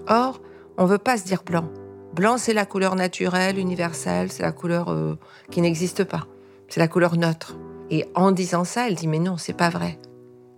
Or, 0.09 0.43
on 0.77 0.85
veut 0.85 0.99
pas 0.99 1.17
se 1.17 1.25
dire 1.25 1.43
blanc. 1.43 1.71
Blanc, 2.13 2.37
c'est 2.37 2.53
la 2.53 2.67
couleur 2.67 2.97
naturelle, 2.97 3.59
universelle, 3.59 4.31
c'est 4.31 4.43
la 4.43 4.53
couleur 4.53 4.91
euh, 4.91 5.19
qui 5.51 5.63
n'existe 5.63 6.05
pas. 6.05 6.27
C'est 6.69 6.81
la 6.81 6.89
couleur 6.89 7.17
neutre. 7.17 7.57
Et 7.91 8.07
en 8.15 8.33
disant 8.33 8.65
ça, 8.65 8.89
elle 8.89 8.95
dit 8.95 9.09
Mais 9.09 9.19
non, 9.19 9.37
c'est 9.37 9.53
pas 9.53 9.71
vrai. 9.71 9.99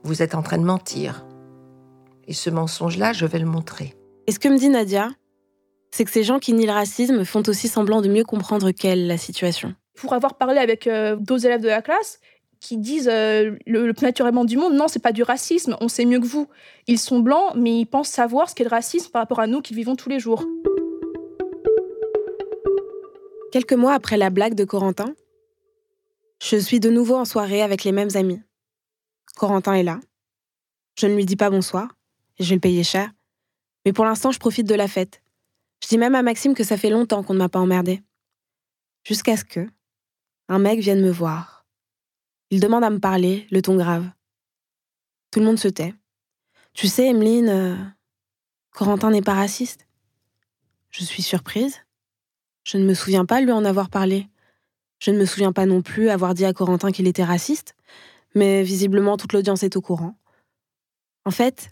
Vous 0.02 0.22
êtes 0.22 0.34
en 0.34 0.42
train 0.42 0.58
de 0.58 0.64
mentir. 0.64 1.26
Et 2.26 2.32
ce 2.32 2.50
mensonge-là, 2.50 3.12
je 3.12 3.26
vais 3.26 3.38
le 3.38 3.46
montrer. 3.46 3.94
Et 4.26 4.32
ce 4.32 4.38
que 4.38 4.48
me 4.48 4.58
dit 4.58 4.68
Nadia, 4.68 5.10
c'est 5.90 6.04
que 6.04 6.10
ces 6.10 6.22
gens 6.22 6.38
qui 6.38 6.52
nient 6.52 6.66
le 6.66 6.72
racisme 6.72 7.24
font 7.24 7.42
aussi 7.46 7.68
semblant 7.68 8.00
de 8.00 8.08
mieux 8.08 8.24
comprendre 8.24 8.70
qu'elle 8.70 9.06
la 9.06 9.18
situation. 9.18 9.74
Pour 9.96 10.12
avoir 10.12 10.34
parlé 10.34 10.58
avec 10.58 10.86
euh, 10.86 11.16
d'autres 11.16 11.46
élèves 11.46 11.62
de 11.62 11.68
la 11.68 11.82
classe, 11.82 12.20
qui 12.60 12.76
disent 12.76 13.08
euh, 13.10 13.56
le, 13.66 13.92
plus 13.92 14.04
naturellement 14.04 14.44
du 14.44 14.56
monde, 14.56 14.74
non, 14.74 14.86
c'est 14.86 15.02
pas 15.02 15.12
du 15.12 15.22
racisme, 15.22 15.76
on 15.80 15.88
sait 15.88 16.04
mieux 16.04 16.20
que 16.20 16.26
vous. 16.26 16.46
Ils 16.86 16.98
sont 16.98 17.20
blancs, 17.20 17.54
mais 17.56 17.80
ils 17.80 17.86
pensent 17.86 18.10
savoir 18.10 18.50
ce 18.50 18.54
qu'est 18.54 18.64
le 18.64 18.70
racisme 18.70 19.10
par 19.10 19.22
rapport 19.22 19.40
à 19.40 19.46
nous 19.46 19.62
qui 19.62 19.74
vivons 19.74 19.96
tous 19.96 20.10
les 20.10 20.20
jours. 20.20 20.44
Quelques 23.50 23.72
mois 23.72 23.94
après 23.94 24.16
la 24.16 24.30
blague 24.30 24.54
de 24.54 24.64
Corentin, 24.64 25.14
je 26.42 26.56
suis 26.56 26.80
de 26.80 26.90
nouveau 26.90 27.16
en 27.16 27.24
soirée 27.24 27.62
avec 27.62 27.84
les 27.84 27.92
mêmes 27.92 28.10
amis. 28.14 28.40
Corentin 29.36 29.74
est 29.74 29.82
là. 29.82 30.00
Je 30.98 31.06
ne 31.06 31.14
lui 31.14 31.24
dis 31.24 31.36
pas 31.36 31.50
bonsoir, 31.50 31.96
et 32.38 32.44
je 32.44 32.48
vais 32.48 32.56
le 32.56 32.60
payer 32.60 32.82
cher. 32.82 33.10
Mais 33.84 33.92
pour 33.92 34.04
l'instant, 34.04 34.32
je 34.32 34.38
profite 34.38 34.66
de 34.66 34.74
la 34.74 34.88
fête. 34.88 35.22
Je 35.82 35.88
dis 35.88 35.98
même 35.98 36.14
à 36.14 36.22
Maxime 36.22 36.54
que 36.54 36.64
ça 36.64 36.76
fait 36.76 36.90
longtemps 36.90 37.22
qu'on 37.22 37.34
ne 37.34 37.38
m'a 37.38 37.48
pas 37.48 37.58
emmerdé. 37.58 38.02
Jusqu'à 39.04 39.36
ce 39.36 39.44
que 39.44 39.66
un 40.48 40.58
mec 40.58 40.80
vienne 40.80 41.00
me 41.00 41.10
voir. 41.10 41.64
Il 42.50 42.60
demande 42.60 42.82
à 42.82 42.90
me 42.90 42.98
parler, 42.98 43.46
le 43.50 43.62
ton 43.62 43.76
grave. 43.76 44.10
Tout 45.30 45.38
le 45.38 45.46
monde 45.46 45.60
se 45.60 45.68
tait. 45.68 45.94
Tu 46.74 46.88
sais, 46.88 47.06
Emeline, 47.06 47.48
euh, 47.48 47.76
Corentin 48.72 49.10
n'est 49.10 49.22
pas 49.22 49.34
raciste. 49.34 49.86
Je 50.90 51.04
suis 51.04 51.22
surprise. 51.22 51.78
Je 52.64 52.78
ne 52.78 52.84
me 52.84 52.94
souviens 52.94 53.24
pas 53.24 53.40
lui 53.40 53.52
en 53.52 53.64
avoir 53.64 53.90
parlé. 53.90 54.28
Je 55.00 55.10
ne 55.10 55.18
me 55.18 55.24
souviens 55.24 55.52
pas 55.52 55.66
non 55.66 55.82
plus 55.82 56.10
avoir 56.10 56.34
dit 56.34 56.44
à 56.44 56.52
Corentin 56.52 56.92
qu'il 56.92 57.08
était 57.08 57.24
raciste, 57.24 57.74
mais 58.34 58.62
visiblement 58.62 59.16
toute 59.16 59.32
l'audience 59.32 59.62
est 59.62 59.76
au 59.76 59.80
courant. 59.80 60.14
En 61.24 61.30
fait, 61.30 61.70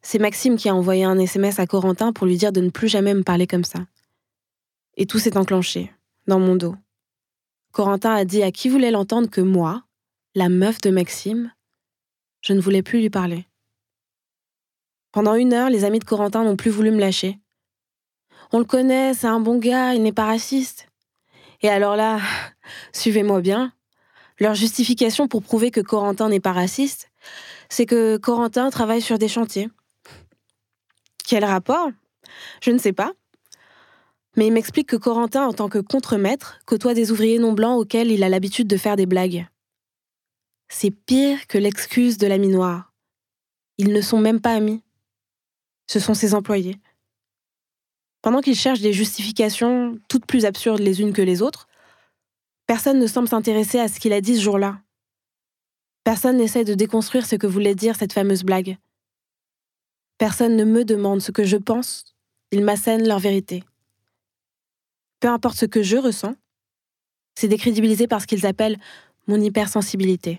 c'est 0.00 0.20
Maxime 0.20 0.56
qui 0.56 0.68
a 0.68 0.74
envoyé 0.74 1.04
un 1.04 1.18
SMS 1.18 1.58
à 1.58 1.66
Corentin 1.66 2.12
pour 2.12 2.26
lui 2.26 2.36
dire 2.36 2.52
de 2.52 2.60
ne 2.60 2.70
plus 2.70 2.88
jamais 2.88 3.14
me 3.14 3.24
parler 3.24 3.46
comme 3.46 3.64
ça. 3.64 3.80
Et 4.96 5.06
tout 5.06 5.18
s'est 5.18 5.36
enclenché, 5.36 5.92
dans 6.26 6.38
mon 6.38 6.56
dos. 6.56 6.76
Corentin 7.72 8.14
a 8.14 8.24
dit 8.24 8.42
à 8.42 8.52
qui 8.52 8.68
voulait 8.68 8.90
l'entendre 8.90 9.28
que 9.28 9.40
moi, 9.40 9.82
la 10.34 10.48
meuf 10.48 10.80
de 10.80 10.90
Maxime, 10.90 11.52
je 12.40 12.52
ne 12.52 12.60
voulais 12.60 12.82
plus 12.82 13.00
lui 13.00 13.10
parler. 13.10 13.46
Pendant 15.10 15.34
une 15.34 15.52
heure, 15.52 15.70
les 15.70 15.84
amis 15.84 15.98
de 15.98 16.04
Corentin 16.04 16.44
n'ont 16.44 16.56
plus 16.56 16.70
voulu 16.70 16.92
me 16.92 17.00
lâcher. 17.00 17.38
On 18.52 18.58
le 18.60 18.64
connaît, 18.64 19.14
c'est 19.14 19.26
un 19.26 19.40
bon 19.40 19.58
gars, 19.58 19.94
il 19.94 20.02
n'est 20.02 20.12
pas 20.12 20.26
raciste. 20.26 20.88
Et 21.60 21.68
alors 21.68 21.96
là, 21.96 22.20
suivez-moi 22.92 23.40
bien, 23.40 23.72
leur 24.38 24.54
justification 24.54 25.28
pour 25.28 25.42
prouver 25.42 25.70
que 25.70 25.80
Corentin 25.80 26.28
n'est 26.28 26.40
pas 26.40 26.52
raciste, 26.52 27.10
c'est 27.68 27.86
que 27.86 28.16
Corentin 28.16 28.70
travaille 28.70 29.02
sur 29.02 29.18
des 29.18 29.28
chantiers. 29.28 29.68
Quel 31.26 31.44
rapport? 31.44 31.90
Je 32.62 32.70
ne 32.70 32.78
sais 32.78 32.92
pas. 32.92 33.12
Mais 34.36 34.46
il 34.46 34.52
m'explique 34.52 34.88
que 34.88 34.96
Corentin, 34.96 35.46
en 35.46 35.52
tant 35.52 35.68
que 35.68 35.78
contremaître, 35.78 36.60
côtoie 36.64 36.94
des 36.94 37.10
ouvriers 37.10 37.38
non 37.38 37.52
blancs 37.52 37.78
auxquels 37.78 38.10
il 38.10 38.22
a 38.22 38.28
l'habitude 38.28 38.68
de 38.68 38.76
faire 38.76 38.96
des 38.96 39.06
blagues. 39.06 39.46
C'est 40.68 40.90
pire 40.90 41.46
que 41.46 41.58
l'excuse 41.58 42.18
de 42.18 42.26
l'ami 42.26 42.48
noir. 42.48 42.92
Ils 43.78 43.92
ne 43.92 44.00
sont 44.00 44.20
même 44.20 44.40
pas 44.40 44.54
amis. 44.54 44.82
Ce 45.86 45.98
sont 45.98 46.14
ses 46.14 46.34
employés. 46.34 46.76
Pendant 48.22 48.40
qu'ils 48.40 48.56
cherchent 48.56 48.80
des 48.80 48.92
justifications 48.92 49.98
toutes 50.08 50.26
plus 50.26 50.44
absurdes 50.44 50.80
les 50.80 51.00
unes 51.00 51.12
que 51.12 51.22
les 51.22 51.40
autres, 51.40 51.67
personne 52.68 53.00
ne 53.00 53.06
semble 53.08 53.28
s'intéresser 53.28 53.80
à 53.80 53.88
ce 53.88 53.98
qu'il 53.98 54.12
a 54.12 54.20
dit 54.20 54.36
ce 54.36 54.42
jour-là. 54.42 54.78
Personne 56.04 56.36
n'essaie 56.36 56.64
de 56.64 56.74
déconstruire 56.74 57.26
ce 57.26 57.34
que 57.34 57.46
voulait 57.46 57.74
dire 57.74 57.96
cette 57.96 58.12
fameuse 58.12 58.44
blague. 58.44 58.76
Personne 60.18 60.54
ne 60.54 60.64
me 60.64 60.84
demande 60.84 61.20
ce 61.20 61.32
que 61.32 61.44
je 61.44 61.56
pense, 61.56 62.14
ils 62.52 62.62
m'assènent 62.62 63.08
leur 63.08 63.18
vérité. 63.18 63.64
Peu 65.20 65.28
importe 65.28 65.56
ce 65.56 65.66
que 65.66 65.82
je 65.82 65.96
ressens, 65.96 66.34
c'est 67.34 67.48
décrédibilisé 67.48 68.06
par 68.06 68.20
ce 68.20 68.26
qu'ils 68.26 68.46
appellent 68.46 68.78
mon 69.28 69.40
hypersensibilité. 69.40 70.38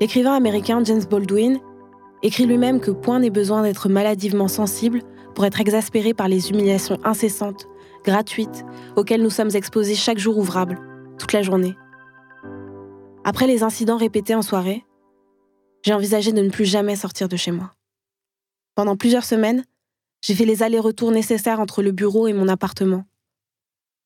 L'écrivain 0.00 0.34
américain 0.34 0.84
James 0.84 1.04
Baldwin 1.10 1.58
écrit 2.22 2.46
lui-même 2.46 2.80
que 2.80 2.90
point 2.90 3.20
n'est 3.20 3.30
besoin 3.30 3.62
d'être 3.62 3.88
maladivement 3.88 4.48
sensible 4.48 5.00
pour 5.34 5.46
être 5.46 5.60
exaspéré 5.60 6.12
par 6.12 6.28
les 6.28 6.50
humiliations 6.50 6.98
incessantes, 7.04 7.66
gratuites, 8.08 8.64
auxquelles 8.96 9.22
nous 9.22 9.30
sommes 9.30 9.54
exposés 9.54 9.94
chaque 9.94 10.18
jour 10.18 10.38
ouvrable, 10.38 10.78
toute 11.18 11.34
la 11.34 11.42
journée. 11.42 11.76
Après 13.22 13.46
les 13.46 13.62
incidents 13.62 13.98
répétés 13.98 14.34
en 14.34 14.40
soirée, 14.40 14.84
j'ai 15.84 15.92
envisagé 15.92 16.32
de 16.32 16.40
ne 16.40 16.48
plus 16.48 16.64
jamais 16.64 16.96
sortir 16.96 17.28
de 17.28 17.36
chez 17.36 17.50
moi. 17.50 17.74
Pendant 18.74 18.96
plusieurs 18.96 19.24
semaines, 19.24 19.64
j'ai 20.22 20.34
fait 20.34 20.46
les 20.46 20.62
allers-retours 20.62 21.12
nécessaires 21.12 21.60
entre 21.60 21.82
le 21.82 21.92
bureau 21.92 22.26
et 22.26 22.32
mon 22.32 22.48
appartement. 22.48 23.04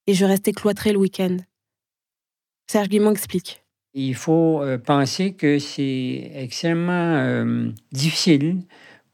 Et 0.08 0.14
je 0.14 0.24
restais 0.24 0.52
cloîtré 0.52 0.92
le 0.92 0.98
week-end. 0.98 1.36
Serge 2.66 2.88
Guimont 2.88 3.12
explique. 3.12 3.62
Il 3.94 4.14
faut 4.16 4.62
euh, 4.62 4.78
penser 4.78 5.34
que 5.34 5.58
c'est 5.58 6.32
extrêmement 6.34 7.14
euh, 7.14 7.70
difficile 7.92 8.62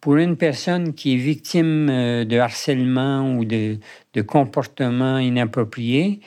pour 0.00 0.16
une 0.16 0.36
personne 0.36 0.94
qui 0.94 1.14
est 1.14 1.16
victime 1.16 1.88
euh, 1.90 2.24
de 2.24 2.38
harcèlement 2.38 3.36
ou 3.36 3.44
de, 3.44 3.78
de 4.14 4.22
comportement 4.22 5.18
inapproprié 5.18 6.20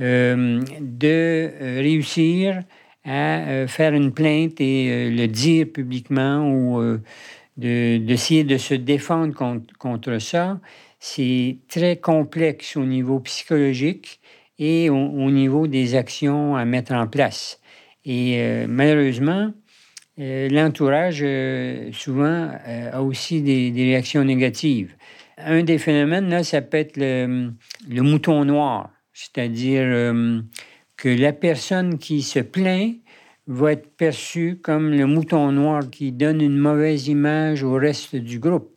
de 0.00 1.52
réussir 1.60 2.64
à 3.04 3.68
faire 3.68 3.94
une 3.94 4.12
plainte 4.12 4.60
et 4.60 5.08
le 5.08 5.28
dire 5.28 5.66
publiquement 5.72 6.50
ou 6.50 6.98
d'essayer 7.56 8.42
de, 8.44 8.58
se 8.58 8.74
défendre 8.74 9.34
contre, 9.78 10.18
ça. 10.18 10.60
C'est 10.98 11.58
très 11.68 11.96
complexe 11.96 12.76
au 12.76 12.84
niveau 12.84 13.20
psychologique 13.20 14.20
et 14.58 14.90
au, 14.90 15.30
niveau 15.30 15.66
des 15.66 15.94
actions 15.94 16.56
à 16.56 16.64
mettre 16.64 16.92
en 16.92 17.06
place. 17.06 17.60
Et 18.04 18.36
euh, 18.38 18.66
malheureusement, 18.68 19.50
euh, 19.50 19.63
l'entourage, 20.18 21.20
euh, 21.22 21.90
souvent, 21.92 22.50
a 22.64 23.02
aussi 23.02 23.42
des, 23.42 23.72
réactions 23.74 24.24
négatives. 24.24 24.94
Un 25.38 25.62
des 25.62 25.78
phénomènes, 25.78 26.28
là, 26.28 26.44
ça 26.44 26.62
peut 26.62 26.76
être 26.76 26.96
le, 26.96 27.52
mouton 27.88 28.44
noir, 28.44 28.90
c'est-à-dire 29.12 30.14
que 30.96 31.08
la 31.08 31.32
personne 31.32 31.98
qui 31.98 32.22
se 32.22 32.38
plaint 32.38 32.96
va 33.46 33.72
être 33.72 33.96
perçue 33.96 34.58
comme 34.62 34.90
le 34.90 35.06
mouton 35.06 35.52
noir 35.52 35.82
qui 35.90 36.12
donne 36.12 36.40
une 36.40 36.56
mauvaise 36.56 37.08
image 37.08 37.62
au 37.62 37.74
reste 37.74 38.16
du 38.16 38.38
groupe. 38.38 38.74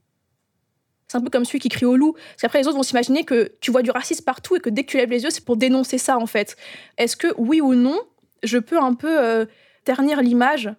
C'est 1.08 1.17
un 1.17 1.21
peu 1.21 1.30
comme 1.30 1.45
celui 1.45 1.60
qui 1.60 1.69
crie 1.69 1.86
au 1.86 1.95
loup. 1.95 2.13
Parce 2.13 2.41
qu'après, 2.41 2.60
les 2.60 2.67
autres 2.67 2.76
vont 2.76 2.84
s'imaginer 2.84 3.23
que 3.23 3.54
tu 3.62 3.71
vois 3.71 3.82
du 3.82 3.91
racisme 3.91 4.26
partout 4.26 4.58
et 4.58 4.60
que 4.60 4.69
dès 4.69 4.84
que 4.84 4.91
tu 4.91 4.97
lèves 4.97 5.10
les 5.10 5.23
yeux, 5.23 5.30
c'est 5.30 5.45
pour 5.45 5.56
dénoncer 5.56 5.97
ça, 5.97 6.17
en 6.17 6.26
fait. 6.26 6.58
Est-ce 6.97 7.15
que, 7.15 7.28
oui 7.38 7.62
ou 7.62 7.76
non, 7.76 8.00
je 8.43 8.58
peux 8.58 8.78
un 8.78 8.93
peu 8.93 9.23
euh, 9.23 9.45
ternir 9.86 10.21
l'image 10.21 10.69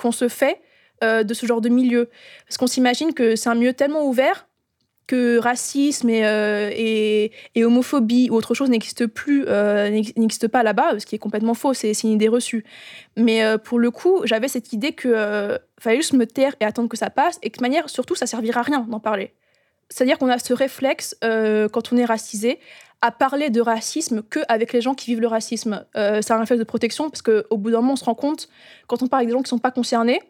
qu'on 0.00 0.12
se 0.12 0.28
fait 0.28 0.60
euh, 1.02 1.22
de 1.22 1.34
ce 1.34 1.46
genre 1.46 1.60
de 1.60 1.68
milieu 1.68 2.08
Parce 2.46 2.58
qu'on 2.58 2.66
s'imagine 2.66 3.14
que 3.14 3.36
c'est 3.36 3.48
un 3.48 3.54
milieu 3.54 3.72
tellement 3.72 4.06
ouvert 4.06 4.46
que 5.06 5.38
racisme 5.38 6.08
euh, 6.10 6.70
et, 6.72 7.32
et, 7.56 7.64
homophobie 7.64 8.28
ou 8.30 8.34
autre 8.34 8.54
chose 8.54 8.70
n'existe 8.70 9.06
plus, 9.06 9.44
n'existe 10.16 10.46
pas 10.46 10.62
là-bas, 10.62 11.00
ce 11.00 11.06
qui 11.06 11.16
est 11.16 11.18
complètement 11.18 11.54
faux, 11.54 11.74
c'est 11.74 11.92
une 12.04 12.10
idée 12.10 12.28
reçue. 12.28 12.64
Mais 13.16 13.42
pour 13.58 13.80
le 13.80 13.90
coup, 13.90 14.22
j'avais 14.24 14.46
cette 14.46 14.72
idée 14.72 14.92
que 14.92 15.58
fallait 15.80 15.96
juste 15.96 16.12
me 16.12 16.26
taire 16.26 16.54
et 16.60 16.64
attendre 16.64 16.88
que 16.88 16.96
ça 16.96 17.10
passe, 17.10 17.40
et 17.42 17.50
que 17.50 17.58
de 17.58 17.62
manière, 17.62 17.90
surtout, 17.90 18.14
ça 18.14 18.26
servira 18.26 18.60
à 18.60 18.62
rien 18.62 18.86
d'en 18.88 19.00
parler. 19.00 19.32
C'est-à-dire 19.90 20.18
qu'on 20.18 20.28
a 20.28 20.38
ce 20.38 20.54
réflexe, 20.54 21.16
euh, 21.24 21.68
quand 21.68 21.92
on 21.92 21.96
est 21.96 22.04
racisé, 22.04 22.60
à 23.02 23.10
parler 23.10 23.50
de 23.50 23.60
racisme 23.60 24.22
qu'avec 24.22 24.72
les 24.72 24.80
gens 24.80 24.94
qui 24.94 25.10
vivent 25.10 25.20
le 25.20 25.26
racisme. 25.26 25.84
Euh, 25.96 26.20
c'est 26.22 26.32
un 26.32 26.38
réflexe 26.38 26.58
de 26.58 26.64
protection 26.64 27.08
parce 27.08 27.22
qu'au 27.22 27.56
bout 27.56 27.70
d'un 27.70 27.80
moment, 27.80 27.94
on 27.94 27.96
se 27.96 28.04
rend 28.04 28.14
compte, 28.14 28.48
quand 28.86 29.02
on 29.02 29.06
parle 29.06 29.20
avec 29.20 29.28
des 29.28 29.32
gens 29.32 29.38
qui 29.38 29.46
ne 29.46 29.56
sont 29.56 29.58
pas 29.58 29.70
concernés, 29.70 30.20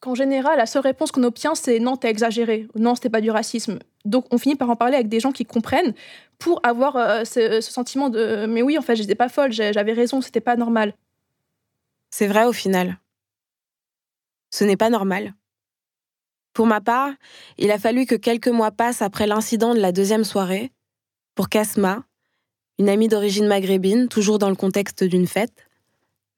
qu'en 0.00 0.14
général, 0.14 0.56
la 0.56 0.66
seule 0.66 0.82
réponse 0.82 1.12
qu'on 1.12 1.22
obtient, 1.22 1.54
c'est 1.54 1.78
non, 1.78 1.96
t'as 1.96 2.08
exagéré, 2.08 2.66
non, 2.74 2.94
c'était 2.94 3.10
pas 3.10 3.20
du 3.20 3.30
racisme. 3.30 3.78
Donc 4.04 4.26
on 4.30 4.38
finit 4.38 4.56
par 4.56 4.70
en 4.70 4.76
parler 4.76 4.94
avec 4.94 5.08
des 5.08 5.20
gens 5.20 5.32
qui 5.32 5.44
comprennent 5.44 5.94
pour 6.38 6.60
avoir 6.64 6.96
euh, 6.96 7.24
ce, 7.24 7.60
ce, 7.60 7.70
sentiment 7.70 8.08
de 8.08 8.46
mais 8.46 8.62
oui, 8.62 8.78
en 8.78 8.82
fait, 8.82 8.96
j'étais 8.96 9.14
pas 9.14 9.28
folle, 9.28 9.52
j'avais 9.52 9.92
raison, 9.92 10.20
c'était 10.20 10.40
pas 10.40 10.56
normal. 10.56 10.94
C'est 12.10 12.26
vrai 12.26 12.44
au 12.44 12.52
final. 12.52 12.98
Ce 14.50 14.64
n'est 14.64 14.76
pas 14.76 14.90
normal. 14.90 15.34
Pour 16.52 16.66
ma 16.66 16.80
part, 16.80 17.10
il 17.56 17.70
a 17.70 17.78
fallu 17.78 18.04
que 18.04 18.14
quelques 18.14 18.48
mois 18.48 18.70
passent 18.70 19.02
après 19.02 19.26
l'incident 19.26 19.74
de 19.74 19.80
la 19.80 19.92
deuxième 19.92 20.24
soirée 20.24 20.72
pour 21.34 21.48
qu'Asma, 21.48 22.04
une 22.78 22.88
amie 22.88 23.08
d'origine 23.08 23.46
maghrébine, 23.46 24.08
toujours 24.08 24.38
dans 24.38 24.50
le 24.50 24.56
contexte 24.56 25.04
d'une 25.04 25.26
fête, 25.26 25.68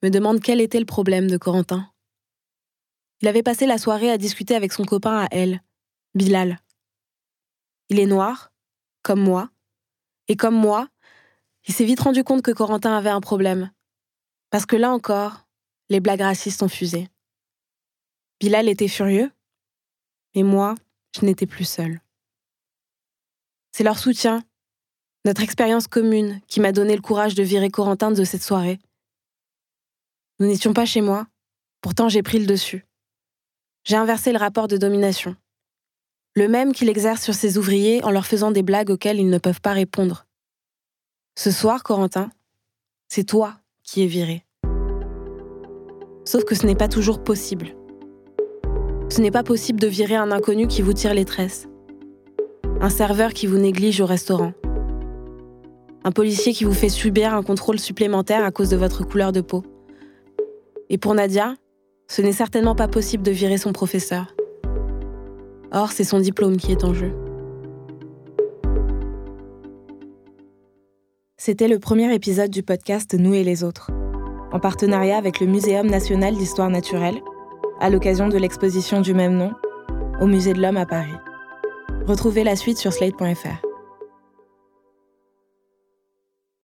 me 0.03 0.11
demande 0.11 0.41
quel 0.41 0.61
était 0.61 0.81
le 0.81 0.87
problème 0.87 1.31
de 1.31 1.37
Corentin. 1.37 1.91
Il 3.21 3.29
avait 3.29 3.43
passé 3.43 3.67
la 3.67 3.79
soirée 3.79 4.11
à 4.11 4.19
discuter 4.19 4.55
avec 4.55 4.73
son 4.73 4.85
copain 4.85 5.25
à 5.25 5.29
elle, 5.31 5.63
Bilal. 6.15 6.59
Il 7.89 7.99
est 7.99 8.07
noir, 8.07 8.53
comme 9.03 9.21
moi, 9.21 9.51
et 10.29 10.37
comme 10.37 10.55
moi, 10.55 10.89
il 11.67 11.75
s'est 11.75 11.85
vite 11.85 12.01
rendu 12.01 12.25
compte 12.25 12.43
que 12.43 12.51
Corentin 12.51 12.97
avait 12.97 13.11
un 13.11 13.21
problème. 13.21 13.71
Parce 14.51 14.67
que 14.67 14.77
là 14.77 14.93
encore, 14.93 15.47
les 15.89 16.01
blagues 16.01 16.21
racistes 16.21 16.63
ont 16.63 16.69
fusé. 16.69 17.09
Bilal 18.41 18.69
était 18.69 18.89
furieux, 18.89 19.31
et 20.35 20.43
moi, 20.43 20.75
je 21.19 21.25
n'étais 21.25 21.47
plus 21.47 21.65
seule. 21.65 22.01
C'est 23.73 23.85
leur 23.85 23.99
soutien, 23.99 24.45
notre 25.25 25.43
expérience 25.43 25.87
commune, 25.87 26.41
qui 26.49 26.61
m'a 26.61 26.73
donné 26.73 26.95
le 26.95 27.03
courage 27.03 27.35
de 27.35 27.43
virer 27.43 27.71
Corentin 27.71 28.11
de 28.11 28.25
cette 28.25 28.43
soirée. 28.43 28.79
Nous 30.39 30.47
n'étions 30.47 30.75
pas 30.75 30.85
chez 30.85 31.01
moi, 31.01 31.27
pourtant 31.81 32.09
j'ai 32.09 32.23
pris 32.23 32.39
le 32.39 32.47
dessus. 32.47 32.85
J'ai 33.85 33.97
inversé 33.97 34.33
le 34.33 34.39
rapport 34.39 34.69
de 34.69 34.77
domination. 34.77 35.37
Le 36.35 36.49
même 36.49 36.73
qu'il 36.73 36.89
exerce 36.89 37.23
sur 37.23 37.35
ses 37.35 37.59
ouvriers 37.59 38.03
en 38.05 38.11
leur 38.11 38.27
faisant 38.27 38.51
des 38.51 38.63
blagues 38.63 38.91
auxquelles 38.91 39.21
ils 39.21 39.31
ne 39.31 39.39
peuvent 39.39 39.61
pas 39.61 39.73
répondre. 39.73 40.27
Ce 41.37 41.51
soir, 41.51 41.83
Corentin, 41.83 42.31
c'est 43.09 43.25
toi 43.25 43.55
qui 43.83 44.03
es 44.03 44.07
viré. 44.07 44.45
Sauf 46.25 46.45
que 46.45 46.55
ce 46.55 46.67
n'est 46.67 46.75
pas 46.75 46.89
toujours 46.89 47.23
possible. 47.23 47.77
Ce 49.11 49.21
n'est 49.21 49.31
pas 49.31 49.43
possible 49.43 49.79
de 49.79 49.87
virer 49.87 50.17
un 50.17 50.33
inconnu 50.33 50.67
qui 50.67 50.83
vous 50.83 50.93
tire 50.93 51.15
les 51.15 51.25
tresses. 51.25 51.69
Un 52.81 52.91
serveur 52.91 53.33
qui 53.33 53.47
vous 53.47 53.59
néglige 53.59 54.01
au 54.01 54.07
restaurant. 54.07 54.55
Un 56.07 56.13
policier 56.13 56.53
qui 56.53 56.65
vous 56.65 56.75
fait 56.75 56.91
subir 56.91 57.33
un 57.33 57.43
contrôle 57.43 57.79
supplémentaire 57.79 58.45
à 58.45 58.51
cause 58.51 58.69
de 58.69 58.77
votre 58.77 59.07
couleur 59.07 59.33
de 59.33 59.41
peau. 59.41 59.63
Et 60.91 60.99
pour 60.99 61.15
Nadia, 61.15 61.55
ce 62.09 62.21
n'est 62.21 62.33
certainement 62.33 62.75
pas 62.75 62.89
possible 62.89 63.23
de 63.23 63.31
virer 63.31 63.57
son 63.57 63.73
professeur. 63.73 64.35
Or, 65.73 65.93
c'est 65.93 66.05
son 66.05 66.21
diplôme 66.21 66.59
qui 66.59 66.73
est 66.73 66.85
en 66.85 66.93
jeu. 66.93 67.13
C'était 71.39 71.69
le 71.69 71.79
premier 71.79 72.15
épisode 72.15 72.51
du 72.51 72.63
podcast 72.63 73.15
Nous 73.15 73.35
et 73.35 73.43
les 73.43 73.65
autres, 73.65 73.91
en 74.53 74.61
partenariat 74.61 75.17
avec 75.17 75.41
le 75.41 75.47
Muséum 75.47 75.87
national 75.87 76.37
d'histoire 76.37 76.71
naturelle 76.71 77.21
à 77.81 77.89
l'occasion 77.89 78.29
de 78.29 78.37
l'exposition 78.37 79.01
du 79.01 79.15
même 79.15 79.37
nom 79.37 79.53
au 80.21 80.27
Musée 80.27 80.53
de 80.53 80.61
l'Homme 80.61 80.77
à 80.77 80.87
Paris. 80.87 81.17
Retrouvez 82.07 82.45
la 82.45 82.57
suite 82.57 82.79
sur 82.79 82.93
slate.fr. 82.93 83.74